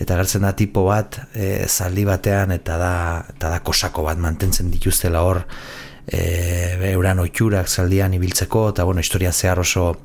eta 0.00 0.16
agertzen 0.16 0.46
da 0.46 0.54
tipo 0.56 0.86
bat 0.88 1.20
e, 1.36 1.68
zaldi 1.68 2.06
batean 2.08 2.56
eta 2.56 2.78
da, 2.80 2.94
eta 3.36 3.52
da 3.52 3.60
kosako 3.60 4.08
bat 4.08 4.18
mantentzen 4.18 4.72
dituztela 4.72 5.20
hor 5.28 5.44
e, 6.06 6.92
euran 6.92 7.22
oitxurak 7.22 7.68
zaldian 7.68 8.14
ibiltzeko 8.14 8.68
eta 8.70 8.84
bueno, 8.84 9.00
historia 9.00 9.32
zehar 9.32 9.60
oso 9.60 9.96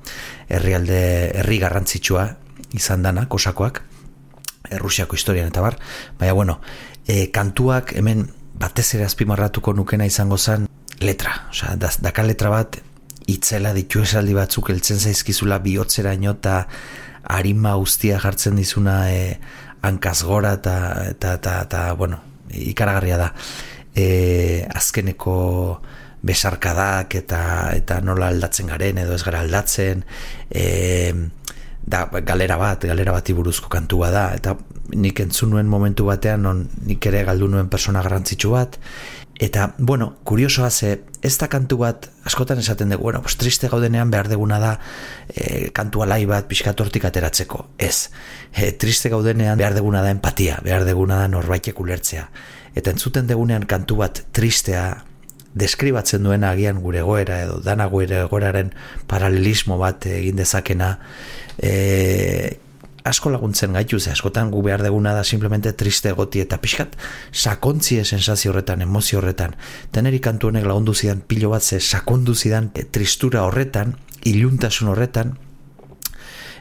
herrialde 0.50 1.32
herri 1.36 1.60
garrantzitsua 1.60 2.28
izan 2.74 3.04
dana 3.04 3.28
kosakoak 3.30 3.84
Errusiako 4.68 5.16
historian 5.16 5.48
eta 5.48 5.62
bar. 5.62 5.78
Baina 6.20 6.34
bueno, 6.34 6.60
e, 7.08 7.30
kantuak 7.32 7.94
hemen 7.96 8.28
batez 8.60 8.90
ere 8.98 9.06
azpimarratuko 9.06 9.74
nukena 9.74 10.06
izango 10.06 10.38
zen 10.38 10.68
letra, 11.00 11.48
osea, 11.52 11.76
daka 11.78 12.26
letra 12.26 12.50
bat 12.52 12.80
itzela 13.28 13.74
ditu 13.76 14.02
esaldi 14.02 14.34
batzuk 14.34 14.72
eltzen 14.74 15.00
zaizkizula 15.00 15.60
bihotzera 15.60 16.14
eta 16.14 16.68
harima 17.24 17.76
guztia 17.76 18.20
jartzen 18.20 18.56
dizuna 18.56 19.12
e, 19.12 19.40
hankaz 19.82 20.24
gora 20.24 20.54
eta, 20.54 21.06
eta, 21.12 21.34
eta, 21.34 21.62
eta, 21.62 21.94
bueno, 21.94 22.20
ikaragarria 22.50 23.18
da 23.18 23.34
e, 23.98 24.68
azkeneko 24.70 25.38
besarkadak 26.28 27.18
eta 27.20 27.42
eta 27.78 28.00
nola 28.06 28.30
aldatzen 28.30 28.70
garen 28.70 29.02
edo 29.02 29.18
ez 29.18 29.24
gara 29.26 29.42
aldatzen 29.42 30.06
e, 30.50 31.14
da 31.88 32.06
galera 32.12 32.58
bat, 32.60 32.84
galera 32.84 33.14
bati 33.16 33.34
buruzko 33.34 33.70
kantua 33.72 34.12
da 34.12 34.26
eta 34.36 34.58
nik 34.94 35.20
entzun 35.24 35.54
nuen 35.56 35.70
momentu 35.72 36.08
batean 36.08 36.44
non 36.44 36.66
nik 36.86 37.06
ere 37.10 37.24
galdu 37.28 37.48
nuen 37.52 37.70
persona 37.72 38.04
garrantzitsu 38.06 38.54
bat 38.56 38.78
Eta, 39.40 39.76
bueno, 39.78 40.16
kuriosoa 40.24 40.72
ze, 40.72 41.04
ez 41.22 41.36
da 41.38 41.46
kantu 41.48 41.78
bat, 41.84 42.08
askotan 42.26 42.58
esaten 42.58 42.90
dugu, 42.90 43.04
bueno, 43.04 43.22
pues, 43.22 43.36
triste 43.38 43.70
gaudenean 43.70 44.10
behar 44.10 44.32
deguna 44.32 44.58
da 44.60 44.72
e, 45.30 45.70
kantu 45.78 46.02
alai 46.02 46.24
bat 46.26 46.48
pixkatortik 46.50 47.06
ateratzeko. 47.06 47.68
Ez, 47.78 48.10
e, 48.52 48.72
triste 48.82 49.12
gaudenean 49.14 49.60
behar 49.62 49.78
deguna 49.78 50.02
da 50.02 50.10
empatia, 50.10 50.58
behar 50.66 50.88
deguna 50.90 51.22
da 51.22 51.28
norbaitek 51.30 51.80
ulertzea. 51.86 52.26
Eta 52.78 52.94
entzuten 52.94 53.26
degunean 53.26 53.66
kantu 53.66 53.98
bat 54.04 54.22
tristea, 54.38 54.88
deskribatzen 55.58 56.24
duen 56.24 56.46
agian 56.46 56.82
gure 56.84 57.02
goera 57.02 57.42
edo 57.46 57.60
dana 57.63 57.88
gure 57.90 58.24
goeraren 58.30 58.72
paralelismo 59.10 59.78
bat 59.82 60.06
egin 60.10 60.38
dezakena 60.38 60.98
e, 61.58 62.58
asko 63.08 63.32
laguntzen 63.32 63.74
gaitu 63.74 64.00
ze 64.00 64.12
askotan 64.12 64.52
gu 64.52 64.62
behar 64.62 64.84
deguna 64.84 65.13
da 65.13 65.24
simplemente 65.24 65.74
triste 65.74 66.12
goti 66.12 66.44
eta 66.44 66.60
pixkat 66.62 66.98
sakontzie 67.32 68.04
sensazio 68.06 68.52
horretan, 68.52 68.82
emozio 68.82 69.20
horretan. 69.20 69.56
Teneri 69.92 70.20
kantu 70.20 70.52
honek 70.52 70.66
lagundu 70.68 70.94
zidan 70.94 71.22
pilo 71.22 71.50
bat 71.50 71.63
ze 71.63 71.80
sakondu 71.80 72.36
zidan 72.36 72.72
e, 72.76 72.84
tristura 72.84 73.44
horretan 73.48 73.96
iluntasun 74.26 74.94
horretan 74.94 75.38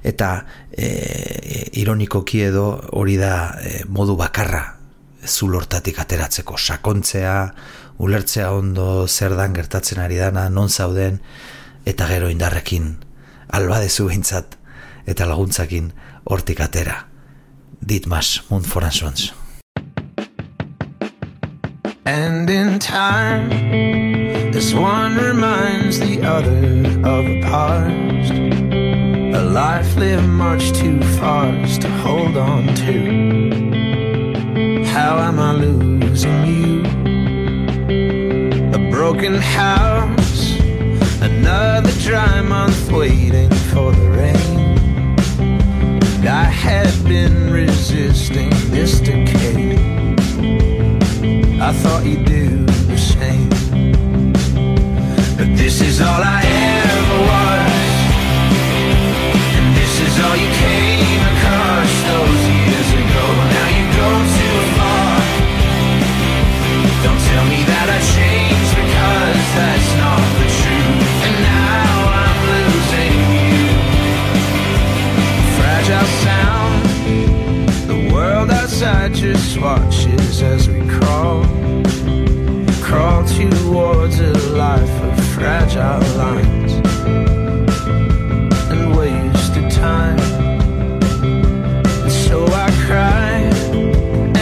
eta 0.05 0.47
e, 0.71 1.69
ironikoki 1.83 2.43
edo 2.47 2.69
hori 2.93 3.17
da 3.19 3.59
e, 3.61 3.83
modu 3.89 4.17
bakarra 4.17 4.76
zulortatik 5.27 5.99
ateratzeko 5.99 6.57
sakontzea 6.57 7.37
ulertzea 7.99 8.53
ondo 8.53 9.07
zer 9.09 9.37
dan 9.37 9.55
gertatzen 9.55 10.01
ari 10.01 10.17
dana 10.17 10.49
non 10.49 10.69
zauden 10.69 11.21
eta 11.85 12.07
gero 12.09 12.29
indarrekin 12.29 12.97
albadezu 13.49 14.09
behintzat 14.09 14.57
eta 15.07 15.27
laguntzakin 15.27 15.93
hortik 16.25 16.61
atera. 16.61 17.05
Ditmas, 17.81 18.43
Mund 18.51 18.67
for 18.67 18.83
Ansons. 18.83 19.33
And 22.05 22.49
in 22.51 22.79
time, 22.79 23.51
this 24.53 24.73
one 24.73 25.17
reminds 25.17 25.99
the 25.99 26.23
other 26.23 26.89
of 27.07 27.27
a 27.27 27.41
past. 27.43 28.33
A 29.35 29.43
life 29.43 29.97
lived 29.97 30.29
much 30.29 30.73
too 30.73 31.01
fast 31.19 31.83
to 31.83 31.89
hold 31.89 32.37
on 32.37 32.75
to. 32.77 33.26
How 35.07 35.19
am 35.21 35.39
I 35.39 35.53
losing 35.53 36.47
you? 36.47 36.81
A 38.75 38.91
broken 38.91 39.37
house, 39.37 40.59
another 41.23 41.93
dry 42.01 42.43
month 42.43 42.91
waiting 42.91 43.51
for 43.71 43.93
the 43.93 44.09
rain. 44.21 45.17
I 46.27 46.43
had 46.43 46.93
been 47.05 47.53
resisting 47.53 48.51
this 48.75 48.99
decay. 48.99 49.77
I 51.61 51.73
thought 51.73 52.05
you'd 52.05 52.25
do 52.25 52.46
watches 79.77 80.43
as 80.43 80.69
we 80.69 80.81
crawl, 80.89 81.43
crawl 82.83 83.25
towards 83.25 84.21
a 84.21 84.33
life 84.55 84.97
of 85.03 85.25
fragile 85.35 86.01
lines 86.17 86.73
and 88.73 88.97
wasted 88.97 89.71
time. 89.71 90.19
And 92.05 92.13
so 92.13 92.47
I 92.47 92.69
cry 92.87 93.33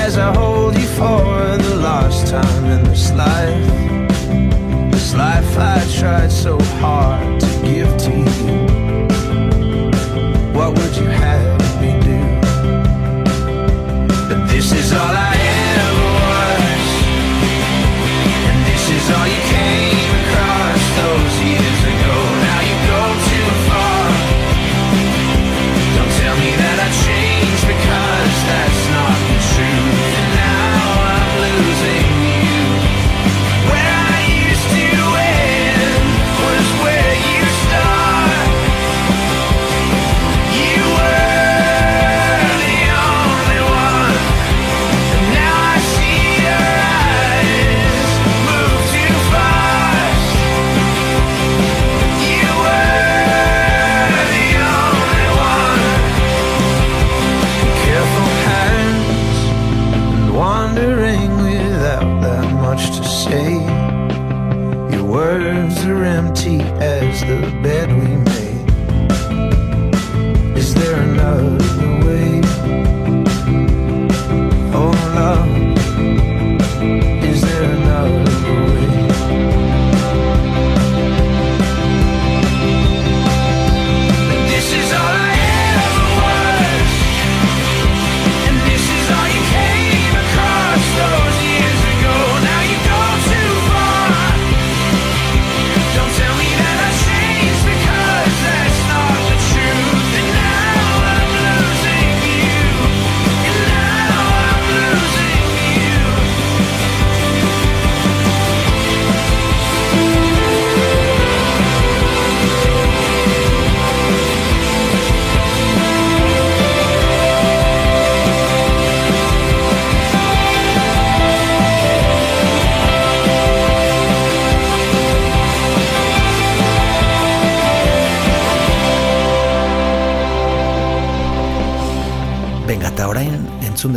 as 0.05 0.19
I 0.19 0.35
hold 0.35 0.75
you 0.77 0.87
for 0.99 1.57
the 1.67 1.77
last 1.83 2.29
time 2.29 2.65
in 2.65 2.85
this 2.85 3.13
life. 3.13 3.71
This 4.93 5.15
life 5.15 5.59
I 5.59 5.85
tried 5.99 6.33
so 6.33 6.59
hard 6.81 7.41
to 7.41 7.47
give 7.65 7.97
to 8.05 8.11
you 8.11 8.75
what 10.55 10.71
would 10.79 10.97
you 10.97 11.09
have 11.09 11.81
me 11.81 11.93
do? 12.01 12.21
But 14.29 14.47
this 14.49 14.73
is 14.73 14.93
all 14.93 15.15
I 15.15 15.24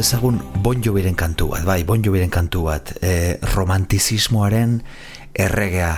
dezagun 0.07 0.39
Bon 0.63 0.79
Joviren 0.79 1.17
kantu 1.19 1.49
bat, 1.51 1.65
bai, 1.67 1.81
Bon 1.83 1.99
Joviren 1.99 2.29
kantu 2.31 2.61
bat, 2.69 2.93
e, 3.03 3.35
romantizismoaren 3.51 4.77
erregea, 5.35 5.89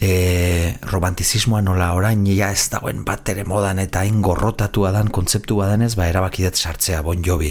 e, 0.00 0.12
romantizismoa 0.88 1.60
nola 1.60 1.90
orain 1.92 2.22
ja 2.32 2.48
ez 2.48 2.70
dagoen 2.72 3.02
bat 3.04 3.28
ere 3.28 3.44
modan 3.44 3.82
eta 3.82 4.06
ingorrotatua 4.08 4.94
dan 4.94 5.10
kontzeptu 5.12 5.58
badanez, 5.60 5.90
ba, 6.00 6.06
erabakidet 6.08 6.56
sartzea 6.56 7.02
Bon 7.04 7.20
Jovi, 7.20 7.50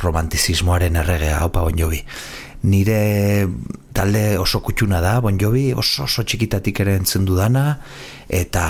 romantizismoaren 0.00 0.96
erregea, 1.02 1.42
opa 1.44 1.66
Bon 1.66 1.76
Jovi. 1.76 2.00
Nire 2.64 3.44
talde 3.92 4.22
oso 4.40 4.62
kutxuna 4.64 5.02
da, 5.04 5.18
Bon 5.20 5.36
Jovi, 5.36 5.74
oso, 5.76 6.06
oso 6.08 6.24
txikitatik 6.24 6.80
ere 6.86 6.94
entzun 7.02 7.28
dudana, 7.28 7.66
eta, 8.32 8.64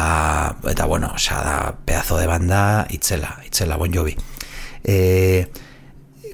eta 0.75 0.91
bueno, 0.91 1.13
osa 1.15 1.39
da, 1.47 1.55
pedazo 1.87 2.19
de 2.19 2.27
banda, 2.27 2.65
itzela, 2.91 3.37
itzela 3.47 3.79
Bon 3.79 3.95
Jovi. 3.95 4.17
E, 4.83 4.99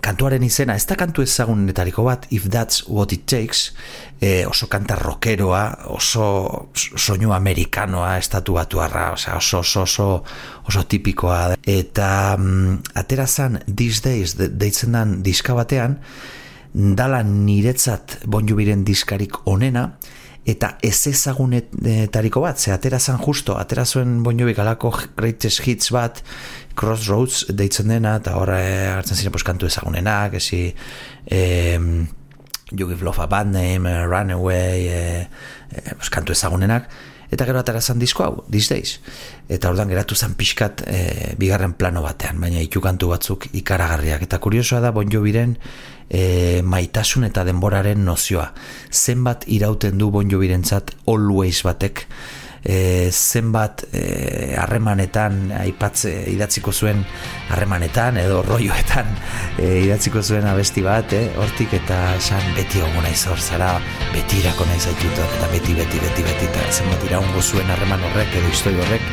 kantuaren 0.01 0.43
izena, 0.43 0.75
ez 0.77 0.87
da 0.89 0.97
kantu 0.99 1.25
ezagunetariko 1.25 2.05
bat, 2.07 2.27
If 2.31 2.49
That's 2.51 2.85
What 2.89 3.13
It 3.13 3.27
Takes, 3.31 3.75
e, 4.21 4.47
oso 4.49 4.69
kanta 4.73 4.97
rockeroa, 4.99 5.63
oso 5.95 6.71
soinu 6.75 7.35
amerikanoa, 7.37 8.17
estatu 8.19 8.57
batuarra, 8.59 9.11
oso, 9.15 9.61
oso, 9.61 9.83
oso, 9.83 10.09
oso 10.69 10.85
tipikoa. 10.89 11.57
Eta 11.67 12.37
mm, 12.39 12.95
aterazan 13.03 13.61
These 13.67 14.05
Days, 14.07 14.37
deitzen 14.39 14.97
dan 14.97 15.21
diska 15.27 15.57
batean, 15.59 15.99
dala 16.73 17.23
niretzat 17.27 18.21
bonjubiren 18.31 18.85
diskarik 18.87 19.43
onena, 19.51 19.91
eta 20.49 20.75
ez 20.83 20.97
ezagunetariko 21.11 22.41
bat, 22.41 22.59
ze 22.59 22.73
atera 22.73 22.99
zan 22.99 23.19
justo, 23.21 23.57
atera 23.61 23.85
zuen 23.85 24.23
bonjobi 24.25 24.55
galako 24.57 24.93
greatest 25.17 25.67
hits 25.67 25.91
bat, 25.93 26.23
crossroads 26.81 27.51
deitzen 27.57 27.93
dena, 27.93 28.17
eta 28.23 28.39
horra 28.41 28.59
e, 28.65 28.73
hartzen 28.95 29.19
ziren 29.19 29.35
poskantu 29.35 29.69
ezagunenak, 29.69 30.39
ezi 30.41 30.63
e, 31.29 31.45
You 32.71 32.89
Give 32.89 33.05
Love 33.05 33.23
a 33.23 33.27
Bad 33.27 33.53
Name, 33.53 33.91
uh, 33.91 34.07
Runaway, 34.07 34.87
e, 34.89 35.29
e, 35.69 35.95
poskantu 35.99 36.33
ezagunenak, 36.33 36.89
eta 37.31 37.47
gero 37.47 37.61
atera 37.61 37.83
zan 37.83 37.99
disko 37.99 38.25
hau, 38.25 38.45
These 38.51 38.75
Days. 38.75 38.97
Eta 39.51 39.71
ordan 39.71 39.91
geratu 39.91 40.17
zan 40.17 40.35
pixkat 40.39 40.85
e, 40.87 41.01
bigarren 41.39 41.75
plano 41.79 42.03
batean, 42.03 42.41
baina 42.43 42.63
itukantu 42.63 43.11
batzuk 43.13 43.49
ikaragarriak. 43.61 44.25
Eta 44.27 44.41
kuriosoa 44.43 44.81
da 44.83 44.91
Bon 44.95 45.11
Joviren 45.11 45.57
e, 46.09 46.63
maitasun 46.67 47.27
eta 47.29 47.45
denboraren 47.47 48.03
nozioa. 48.07 48.51
Zenbat 48.91 49.47
irauten 49.47 49.99
du 49.99 50.11
Bon 50.15 50.31
Jovirentzat 50.31 50.95
always 51.07 51.63
batek, 51.67 52.07
e, 52.65 53.11
zenbat 53.11 53.85
e, 53.93 54.55
harremanetan 54.59 55.51
aipatze 55.61 56.13
idatziko 56.33 56.73
zuen 56.73 57.03
harremanetan 57.51 58.21
edo 58.21 58.43
roioetan 58.47 59.09
e, 59.59 59.81
idatziko 59.87 60.23
zuen 60.23 60.47
abesti 60.47 60.85
bat, 60.85 61.13
eh, 61.17 61.31
hortik 61.41 61.75
eta 61.81 61.99
esan 62.19 62.43
beti 62.57 62.83
hongo 62.85 63.03
naiz 63.05 63.25
hor 63.31 63.41
zara, 63.41 63.73
beti 64.13 64.41
irako 64.43 64.67
naiz 64.69 64.85
aitutu 64.87 65.27
eta 65.27 65.51
beti, 65.55 65.75
beti, 65.79 66.03
beti, 66.05 66.27
beti, 66.27 66.51
eta 66.51 66.69
zenbat 66.73 67.05
iraungo 67.09 67.43
zuen 67.43 67.71
harreman 67.71 68.05
horrek 68.11 68.37
edo 68.41 68.53
histoi 68.53 68.77
horrek, 68.77 69.13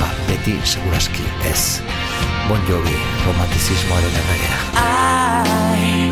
ba, 0.00 0.10
beti 0.30 0.58
seguraski 0.64 1.26
ez. 1.50 1.80
Bon 2.48 2.60
Jovi, 2.68 2.96
romantizismoaren 3.24 4.18
erregea. 4.22 4.58
I 4.76 6.10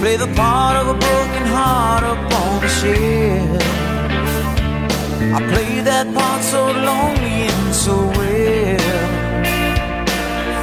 play 0.00 0.16
the 0.16 0.28
part 0.34 0.76
of 0.80 0.88
a 0.88 0.94
broken 0.94 1.46
heart 1.46 2.04
upon 2.04 2.60
the 2.60 2.68
ship 2.68 3.79
I 5.22 5.38
played 5.52 5.84
that 5.84 6.06
part 6.14 6.42
so 6.42 6.64
lonely 6.64 7.52
and 7.52 7.74
so 7.74 7.94
well. 8.16 8.78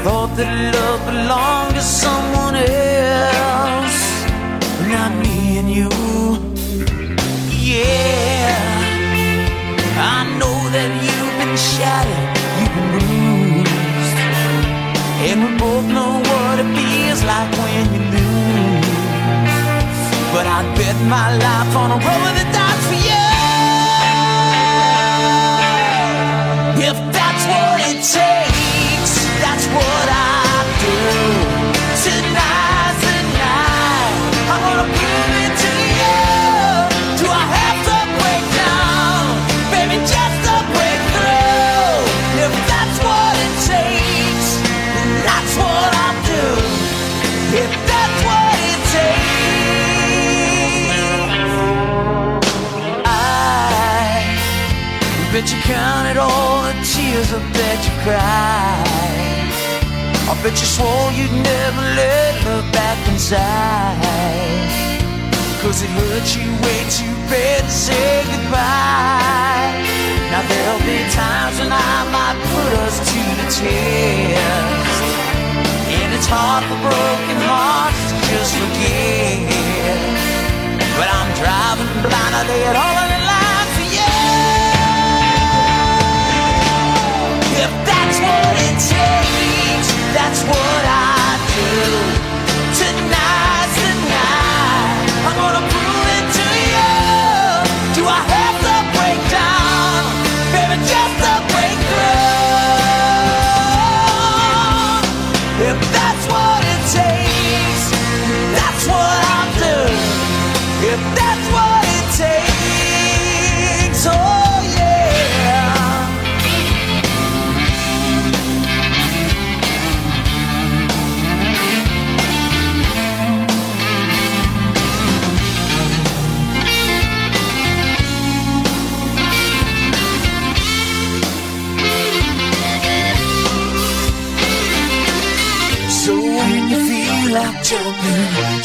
Thought 0.04 0.34
that 0.38 0.50
love 0.74 1.02
belonged 1.06 1.76
to 1.76 1.82
someone 1.82 2.56
else, 2.58 4.02
not 4.90 5.14
me 5.22 5.62
and 5.62 5.70
you. 5.70 5.94
Yeah, 7.54 8.58
I 10.18 10.26
know 10.42 10.58
that 10.74 10.90
you've 11.06 11.36
been 11.38 11.54
shattered, 11.54 12.26
you've 12.58 12.74
been 12.74 12.90
bruised, 12.98 14.18
and 15.22 15.38
we 15.46 15.50
both 15.62 15.86
know 15.86 16.18
what 16.18 16.58
it 16.58 16.70
feels 16.74 17.22
like 17.30 17.52
when 17.62 17.86
you 17.94 18.02
lose. 18.10 18.90
But 20.34 20.50
I'd 20.50 20.66
bet 20.76 20.98
my 21.06 21.30
life 21.46 21.74
on 21.78 21.92
a 21.94 22.00
roll 22.02 22.24
of 22.26 22.36
the 22.42 22.46
dice 22.58 22.86
for 22.90 23.00
you. 23.06 23.17
takes. 28.14 29.14
That's 29.44 29.66
what 29.68 30.08
I 30.08 30.64
do. 30.80 30.96
Tonight's 32.04 33.04
the 33.04 33.20
night. 33.36 34.16
I'm 34.48 34.62
gonna 34.64 34.88
prove 34.96 35.34
it 35.44 35.54
to 35.66 35.74
you. 36.00 36.20
Do 37.20 37.26
I 37.28 37.44
have 37.58 37.80
to 37.90 37.98
break 38.20 38.46
down? 38.64 39.24
Baby, 39.76 39.98
just 40.08 40.42
a 40.56 40.58
breakthrough. 40.72 42.00
If 42.48 42.54
that's 42.72 42.98
what 43.04 43.34
it 43.46 43.56
takes, 43.76 44.48
then 44.96 45.10
that's 45.28 45.54
what 45.60 45.90
I 46.08 46.10
do. 46.32 46.46
If 47.64 47.72
that's 47.92 48.20
what 48.28 48.56
it 48.72 48.82
takes. 48.96 49.28
I 53.04 54.24
bet 55.34 55.46
you 55.52 55.60
counted 55.68 56.18
all 56.18 56.64
the 56.64 56.74
tears 56.94 57.32
of 57.34 57.42
bet 57.78 57.86
you 57.86 57.96
cried 58.04 58.88
I 60.30 60.34
bet 60.44 60.60
you 60.60 60.66
swore 60.66 61.12
you'd 61.14 61.32
never 61.32 61.82
let 61.96 62.74
back 62.74 63.00
inside. 63.08 63.96
Cause 65.62 65.82
it 65.82 65.90
hurt 65.90 66.28
you 66.36 66.48
way 66.64 66.84
too 66.92 67.16
bad 67.32 67.64
to 67.64 67.72
say 67.72 68.24
goodbye. 68.28 69.72
Now 70.32 70.44
there'll 70.50 70.84
be 70.84 71.00
times 71.16 71.60
when 71.60 71.72
I 71.72 71.98
might 72.12 72.38
put 72.52 72.72
us 72.84 73.00
to 73.00 73.22
the 73.40 73.48
test. 73.56 75.04
And 75.96 76.14
it's 76.14 76.28
hard 76.28 76.64
for 76.68 76.80
broken 76.84 77.38
hearts 77.48 78.02
to 78.12 78.16
just 78.28 78.52
forget. 78.60 79.48
But 81.00 81.08
I'm 81.08 81.30
driving 81.40 81.92
blind, 82.04 82.36
I 82.36 82.44
lay 82.48 82.64
it 82.68 83.17
That's 90.18 90.42
what 90.50 90.84
I 90.84 91.38
do. 91.54 91.68
I'm 95.28 95.36
gonna 95.38 95.64
prove 95.70 96.08
it 96.18 96.26
to 96.40 96.48
you. 96.74 96.94
Do 97.98 98.04
I 98.10 98.22
have 98.36 98.58
to 98.68 98.76
break 98.98 99.22
down, 99.30 100.02
baby, 100.54 100.78
just 100.90 101.16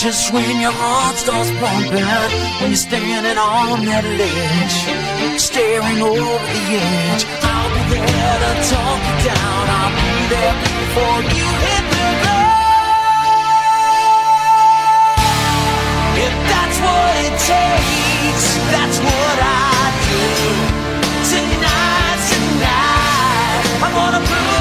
just 0.02 0.32
when 0.32 0.60
your 0.60 0.72
heart 0.74 1.14
starts 1.14 1.50
pumping, 1.62 2.02
when 2.58 2.74
you're 2.74 2.84
standing 2.90 3.38
on 3.38 3.86
that 3.86 4.02
ledge, 4.02 4.76
staring 5.38 6.02
over 6.02 6.18
the 6.18 6.64
edge, 6.74 7.22
I'll 7.38 7.70
be 7.86 8.02
there 8.02 8.38
to 8.42 8.52
talk 8.66 8.98
you 8.98 9.30
down. 9.30 9.62
I'll 9.78 9.94
be 9.94 10.10
there 10.26 10.58
before 10.58 11.22
you 11.22 11.46
hit 11.54 11.86
the 11.94 12.18
ground. 12.18 12.50
If 16.18 16.34
that's 16.50 16.78
what 16.82 17.14
it 17.22 17.38
takes, 17.46 18.58
that's 18.74 18.98
what 19.06 19.36
I 19.38 19.86
do. 20.02 20.26
Tonight's 21.30 22.26
the 22.26 22.42
night. 22.58 23.86
I'm 23.86 23.94
gonna 23.94 24.18
prove 24.26 24.51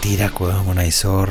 betirako 0.00 0.46
egongo 0.48 0.72
naiz 0.72 1.04
hor 1.04 1.28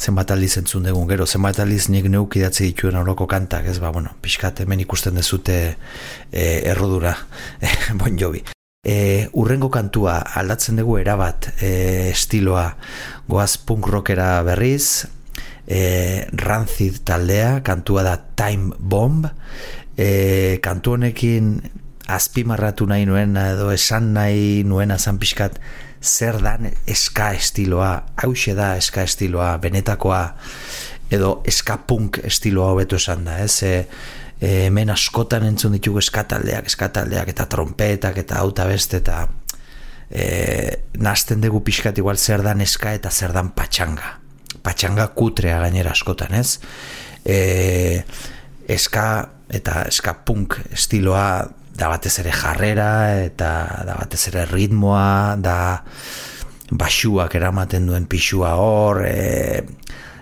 zenbat 0.00 0.30
aldiz 0.32 0.54
entzun 0.56 0.86
dugun 0.88 1.08
gero. 1.08 1.26
Zenbat 1.28 1.58
aldiz 1.60 1.90
nik 1.92 2.06
neuk 2.08 2.32
idatzi 2.38 2.70
dituen 2.70 2.96
horoko 2.96 3.26
kantak 3.28 3.68
ez? 3.68 3.76
Ba 3.78 3.90
bueno 3.92 4.14
pixkat 4.24 4.62
hemen 4.64 4.80
ikusten 4.80 5.20
dezute 5.20 5.58
e, 6.32 6.44
errodura 6.64 7.12
e, 7.60 7.68
bon 8.00 8.16
jobi 8.16 8.40
e, 8.88 9.28
urrengo 9.36 9.68
kantua 9.68 10.16
aldatzen 10.40 10.80
dugu 10.80 10.96
erabat 11.02 11.50
e, 11.60 12.08
estiloa 12.14 12.70
goaz 13.28 13.58
punk 13.60 13.92
rockera 13.92 14.40
berriz 14.48 15.04
e, 15.68 16.24
rancid 16.40 17.02
taldea 17.04 17.60
kantua 17.68 18.08
da 18.08 18.16
time 18.16 18.72
bomb. 18.78 19.28
E, 19.98 20.56
kantu 20.64 20.96
honekin 20.96 21.58
azpimarratu 22.08 22.88
nahi 22.88 23.04
nuen 23.04 23.36
edo 23.36 23.68
esan 23.76 24.14
nahi 24.16 24.62
nuen 24.64 24.96
azan 24.96 25.20
pixkat 25.20 25.60
zer 26.04 26.38
dan 26.42 26.68
eska 26.86 27.32
estiloa 27.32 28.02
hause 28.22 28.54
da 28.54 28.74
eska 28.76 29.02
estiloa 29.02 29.56
benetakoa 29.58 30.22
edo 31.10 31.40
eska 31.46 31.78
punk 31.86 32.18
estiloa 32.24 32.72
hobetu 32.72 32.96
esan 32.96 33.24
da 33.24 33.38
ez? 33.42 33.62
E, 33.62 33.72
e, 34.40 34.50
hemen 34.66 34.90
askotan 34.90 35.46
entzun 35.48 35.76
ditugu 35.76 36.02
eskataldeak 36.02 36.68
eskataldeak 36.70 37.32
eta 37.34 37.46
trompetak 37.50 38.20
eta 38.24 38.38
auta 38.42 38.66
beste 38.68 39.00
eta 39.02 39.24
e, 40.10 40.26
nazten 40.98 41.42
dugu 41.42 41.64
pixkat 41.64 41.98
igual 41.98 42.18
zer 42.18 42.44
dan 42.44 42.60
eska 42.60 42.94
eta 42.98 43.10
zer 43.10 43.32
dan 43.32 43.52
patxanga 43.56 44.18
patxanga 44.64 45.08
kutrea 45.16 45.60
gainera 45.60 45.92
askotan 45.92 46.34
ez? 46.36 46.58
E, 47.24 48.02
eska 48.68 49.08
eta 49.54 49.84
eska 49.88 50.14
punk 50.24 50.58
estiloa 50.72 51.44
da 51.74 51.88
batez 51.90 52.18
ere 52.22 52.32
jarrera 52.32 52.90
eta 53.24 53.50
da 53.86 53.96
batez 53.98 54.28
ere 54.30 54.44
ritmoa 54.50 55.36
da 55.42 55.82
basuak 56.70 57.34
eramaten 57.34 57.86
duen 57.86 58.06
pixua 58.10 58.54
hor 58.58 59.02
e, 59.06 59.64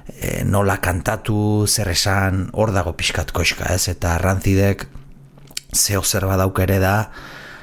e, 0.09 0.42
nola 0.44 0.78
kantatu 0.82 1.66
zer 1.68 1.92
esan 1.92 2.48
hor 2.53 2.72
dago 2.72 2.96
pixkat 2.96 3.32
koska 3.36 3.70
ez? 3.74 3.86
Eta 3.92 4.16
rantzidek 4.18 4.86
zeo 5.76 6.03
zer 6.03 6.26
badauka 6.28 6.64
ere 6.64 6.78
da 6.82 6.96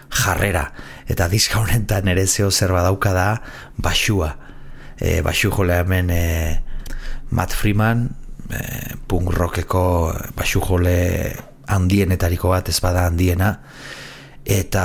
jarrera. 0.10 0.70
Eta 1.10 1.28
diska 1.30 1.60
honetan 1.62 2.08
ere 2.14 2.26
zeo 2.28 2.52
zer 2.52 2.74
badauka 2.74 3.14
da 3.14 3.28
basua 3.78 4.36
e, 5.00 5.22
basu 5.22 5.52
jole 5.52 5.82
hemen 5.82 6.10
e, 6.10 6.24
Matt 7.32 7.54
Freeman 7.54 8.10
e, 8.50 8.96
punk 9.08 9.34
rockeko 9.34 10.14
basu 10.38 10.62
jole 10.62 11.34
handienetariko 11.70 12.50
bat 12.54 12.70
ez 12.70 12.80
bada 12.84 13.06
handiena. 13.08 13.54
Eta 14.50 14.84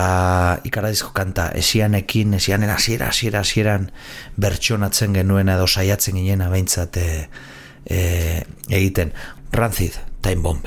ikaradizko 0.68 1.14
kanta 1.16 1.48
esianekin, 1.56 2.34
esianen 2.36 2.70
hasiera 2.70 3.08
hasiera 3.08 3.40
hasieran 3.40 3.90
bertsonatzen 4.36 5.14
genuen 5.16 5.48
edo 5.48 5.66
saiatzen 5.66 6.18
ginen 6.20 6.42
abeintzat 6.44 6.98
e, 7.00 7.06
e, 7.88 8.00
egiten. 8.68 9.14
Rancid, 9.52 9.96
Time 10.20 10.42
Bomb. 10.42 10.66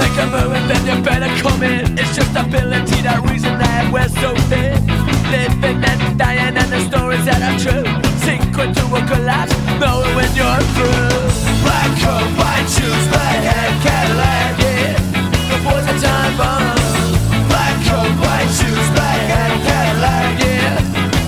Make 0.00 0.16
a 0.16 0.26
move 0.26 0.68
then 0.68 0.86
you 0.86 1.02
better 1.02 1.42
come 1.42 1.62
in. 1.62 1.98
It's 1.98 2.16
just 2.16 2.34
ability, 2.34 3.02
that 3.02 3.20
reason 3.28 3.58
that 3.58 3.92
we're 3.92 4.08
so 4.08 4.34
thin. 4.48 4.86
Living 5.30 5.84
and 5.84 6.18
dying 6.18 6.56
and 6.56 6.72
the 6.72 6.80
stories 6.88 7.24
that 7.26 7.42
are 7.42 7.58
true 7.58 8.09
sink 8.60 8.76
into 8.76 8.94
a 8.94 9.00
collapse. 9.06 9.52
Knowing 9.80 10.14
when 10.14 10.30
you're 10.36 10.62
through 10.76 11.08
Black 11.64 11.90
coat, 12.00 12.28
white 12.36 12.68
shoes, 12.68 13.04
red 13.08 13.40
hair, 13.48 13.68
Cadillac 13.84 14.58
Yeah, 14.60 14.96
the 15.48 15.58
boys 15.64 15.86
are 15.88 16.00
time 16.00 16.36
bomb 16.36 16.76
Black 17.48 17.76
coat, 17.86 18.12
white 18.20 18.50
shoes, 18.58 18.86
red 18.96 19.22
hair, 19.30 19.50
Cadillac 19.66 20.28
Yeah, 20.44 20.76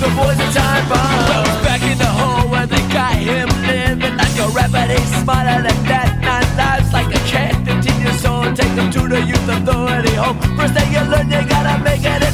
the 0.00 0.08
boys 0.16 0.38
are 0.44 0.52
time 0.52 0.84
bomb 0.88 1.28
Well, 1.28 1.62
back 1.64 1.82
in 1.82 1.98
the 1.98 2.12
hole 2.20 2.50
where 2.50 2.66
they 2.66 2.82
got 2.92 3.14
him 3.14 3.48
living 3.66 4.16
like 4.16 4.36
a 4.38 4.48
rapper 4.52 4.92
He's 4.92 5.22
smarter 5.22 5.62
than 5.66 5.78
that. 5.88 6.08
Nine 6.20 6.48
lives 6.56 6.92
like 6.92 7.08
a 7.14 7.20
cat. 7.30 7.54
15 7.64 8.00
years 8.00 8.24
old. 8.26 8.56
Take 8.56 8.74
them 8.74 8.90
to 8.90 9.08
the 9.08 9.20
youth 9.22 9.48
authority 9.48 10.14
home. 10.14 10.38
First 10.56 10.74
thing 10.74 10.92
you 10.92 11.00
learn, 11.08 11.30
you 11.30 11.42
gotta 11.48 11.82
make 11.82 12.04
it 12.04 12.31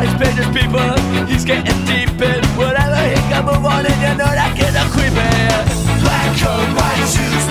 He's 0.00 0.14
his 0.32 0.48
people, 0.56 0.80
he's 1.26 1.44
getting 1.44 1.84
deep 1.84 2.08
in 2.22 2.42
whatever 2.56 2.96
he 3.04 3.20
can 3.28 3.44
move 3.44 3.66
on, 3.66 3.84
and 3.84 4.00
you 4.00 4.16
know 4.16 4.32
that 4.32 4.56
kid's 4.56 4.76
a 4.76 4.84
creeping. 4.96 6.00
Black 6.00 6.32
coat, 6.40 6.68
white 6.72 7.04
shoes, 7.04 7.49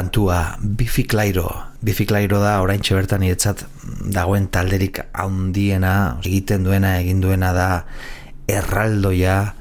kantua, 0.00 0.56
Bifi 0.60 1.04
Clairo. 1.04 1.48
Bifi 1.84 2.06
Clairo 2.06 2.40
da, 2.40 2.60
orain 2.64 2.80
bertan 2.80 3.22
iretzat 3.26 3.66
dagoen 4.08 4.48
talderik 4.48 5.02
handiena, 5.12 6.16
egiten 6.24 6.64
duena, 6.64 6.96
egin 7.00 7.20
duena 7.20 7.52
da, 7.52 7.84
erraldoia, 8.48 9.54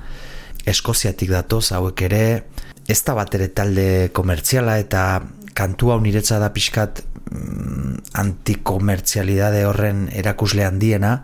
eskoziatik 0.65 1.31
datoz, 1.33 1.71
hauek 1.75 2.03
ere, 2.07 2.23
ez 2.87 3.01
da 3.03 3.15
bat 3.17 3.35
ere 3.35 3.49
talde 3.51 4.09
komertziala 4.15 4.77
eta 4.79 5.21
kantua 5.57 5.97
uniretza 5.99 6.39
da 6.39 6.51
pixkat 6.55 7.03
mm, 7.31 7.97
antikomertzialidade 8.23 9.65
horren 9.67 10.07
erakusle 10.13 10.63
handiena, 10.63 11.17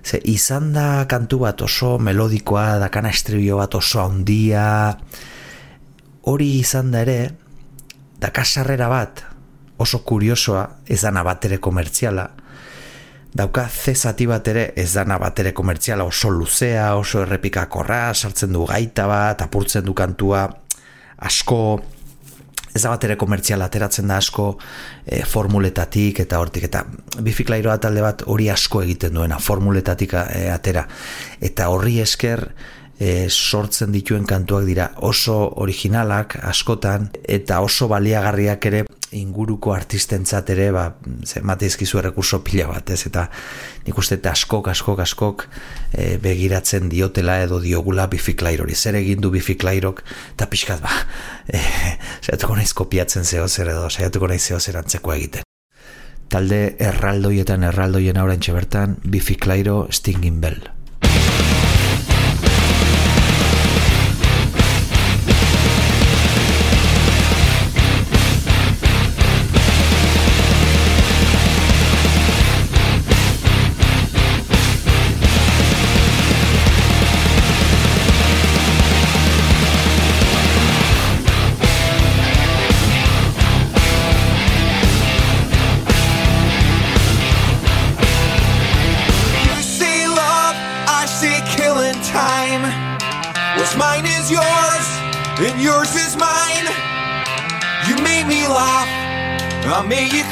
ze 0.00 0.20
izan 0.32 0.72
da 0.72 1.04
kantu 1.08 1.42
bat 1.44 1.60
oso 1.60 1.98
melodikoa, 2.00 2.80
dakana 2.80 3.12
estribio 3.12 3.60
bat 3.60 3.76
oso 3.76 4.00
handia, 4.00 4.96
hori 6.24 6.50
izan 6.62 6.92
da 6.96 7.04
ere, 7.04 7.20
dakasarrera 8.20 8.88
bat 8.88 9.24
oso 9.80 10.02
kuriosoa, 10.04 10.66
ez 10.86 11.00
dana 11.00 11.22
bat 11.24 11.44
ere 11.48 11.56
komertziala, 11.58 12.26
dauka 13.32 13.64
zezati 13.68 14.26
bat 14.26 14.48
ere 14.50 14.66
ez 14.76 14.90
dana 14.92 15.18
bat 15.22 15.38
ere 15.40 15.54
komertziala. 15.56 16.04
Oso 16.04 16.30
luzea, 16.34 16.94
oso 16.98 17.22
errepikakorra, 17.24 18.10
sartzen 18.14 18.52
du 18.52 18.66
gaita 18.68 19.06
bat, 19.10 19.40
apurtzen 19.46 19.86
du 19.86 19.94
kantua, 19.94 20.44
asko. 21.16 21.62
Ez 22.70 22.84
da 22.84 22.92
bat 22.92 23.02
ere 23.02 23.16
komertziala 23.18 23.66
ateratzen 23.66 24.06
da 24.06 24.20
asko 24.22 24.52
e, 25.02 25.24
formuletatik 25.26 26.20
eta 26.22 26.38
hortik. 26.38 26.68
Eta 26.68 26.84
bifiklairoa 27.18 27.78
talde 27.82 28.04
bat 28.04 28.22
hori 28.30 28.46
asko 28.52 28.84
egiten 28.84 29.16
duena 29.16 29.40
formuletatik 29.42 30.14
e, 30.20 30.44
atera. 30.52 30.84
Eta 31.40 31.70
horri 31.72 31.98
esker 32.04 32.44
e, 33.00 33.28
sortzen 33.30 33.90
dituen 33.92 34.26
kantuak 34.28 34.66
dira. 34.68 34.90
Oso 35.08 35.40
originalak 35.64 36.36
askotan 36.44 37.08
eta 37.24 37.62
oso 37.64 37.88
baliagarriak 37.88 38.66
ere 38.70 38.84
inguruko 39.16 39.72
artistentzat 39.74 40.52
ere 40.54 40.68
ba, 40.70 40.84
mateizkizu 41.42 41.98
errekurso 41.98 42.42
pila 42.46 42.68
bat 42.70 42.92
ez? 42.94 43.00
Eta 43.08 43.26
nik 43.86 43.98
uste 43.98 44.20
eta 44.20 44.34
askok 44.36 44.70
askok 44.70 45.02
askok 45.02 45.46
e, 45.90 46.16
begiratzen 46.22 46.90
diotela 46.92 47.40
edo 47.42 47.58
diogula 47.64 48.06
bifiklairori 48.12 48.76
zer 48.76 49.00
egin 49.00 49.24
du 49.24 49.32
bifiklairok 49.34 50.04
eta 50.36 50.46
pixkat 50.52 50.84
ba 50.84 50.92
e, 51.56 51.58
saiatuko 52.20 52.58
naiz 52.60 52.72
kopiatzen 52.76 53.24
zeo 53.24 53.48
zer 53.48 53.72
edo 53.74 53.88
saiatuko 53.90 54.28
naiz 54.30 54.44
zeo 54.44 54.60
zer 54.60 54.78
antzeko 54.78 55.16
egiten. 55.16 55.46
Talde 56.30 56.76
erraldoietan 56.78 57.64
erraldoien 57.66 58.20
aurentxe 58.20 58.52
bertan 58.54 59.00
bifiklairo 59.02 59.88
stinging 59.90 60.38
bell 60.44 60.68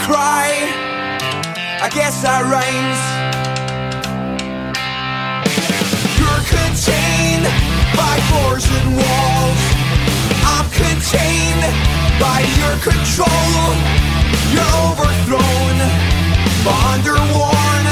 cry. 0.08 0.48
I 1.84 1.88
guess 1.92 2.22
that 2.24 2.42
rhymes. 2.48 3.00
You're 6.16 6.44
contained 6.48 7.46
by 7.92 8.14
floors 8.28 8.64
and 8.78 8.88
walls. 8.96 9.62
I'm 10.54 10.68
contained 10.72 11.64
by 12.16 12.40
your 12.56 12.74
control. 12.80 13.64
You're 14.48 14.74
overthrown, 14.88 15.76
but 16.64 16.76
underworn. 16.96 17.84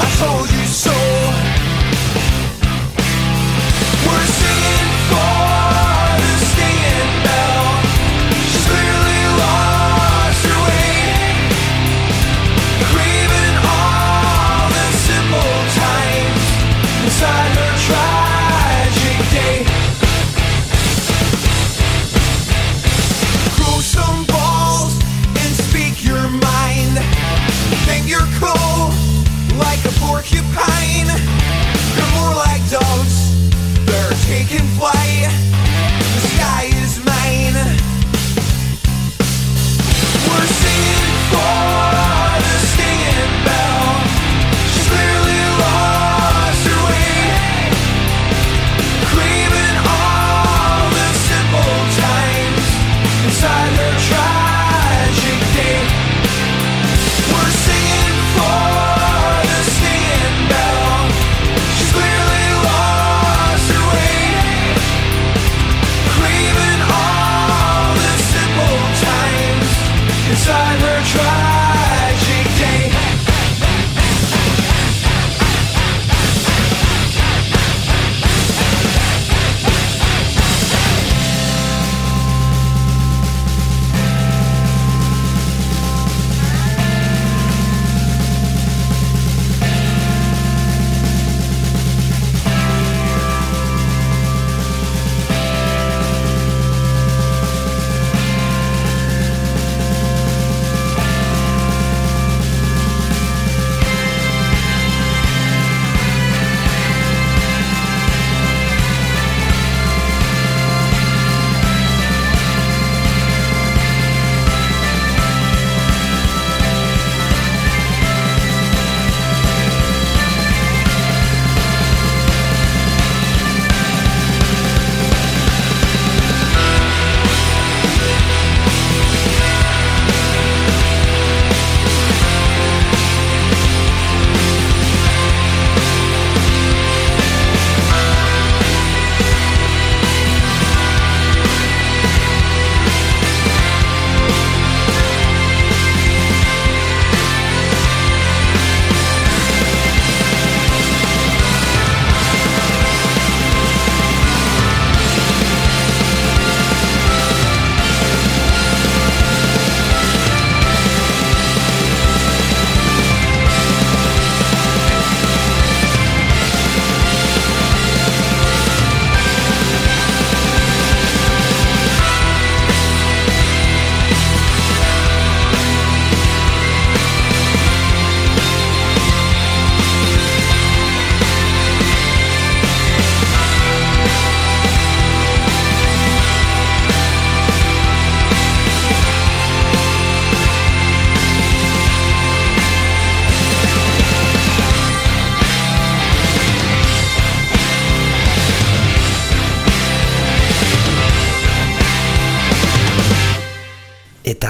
I 0.00 0.08
told 0.16 0.48
you 0.50 0.64
so. 0.64 1.47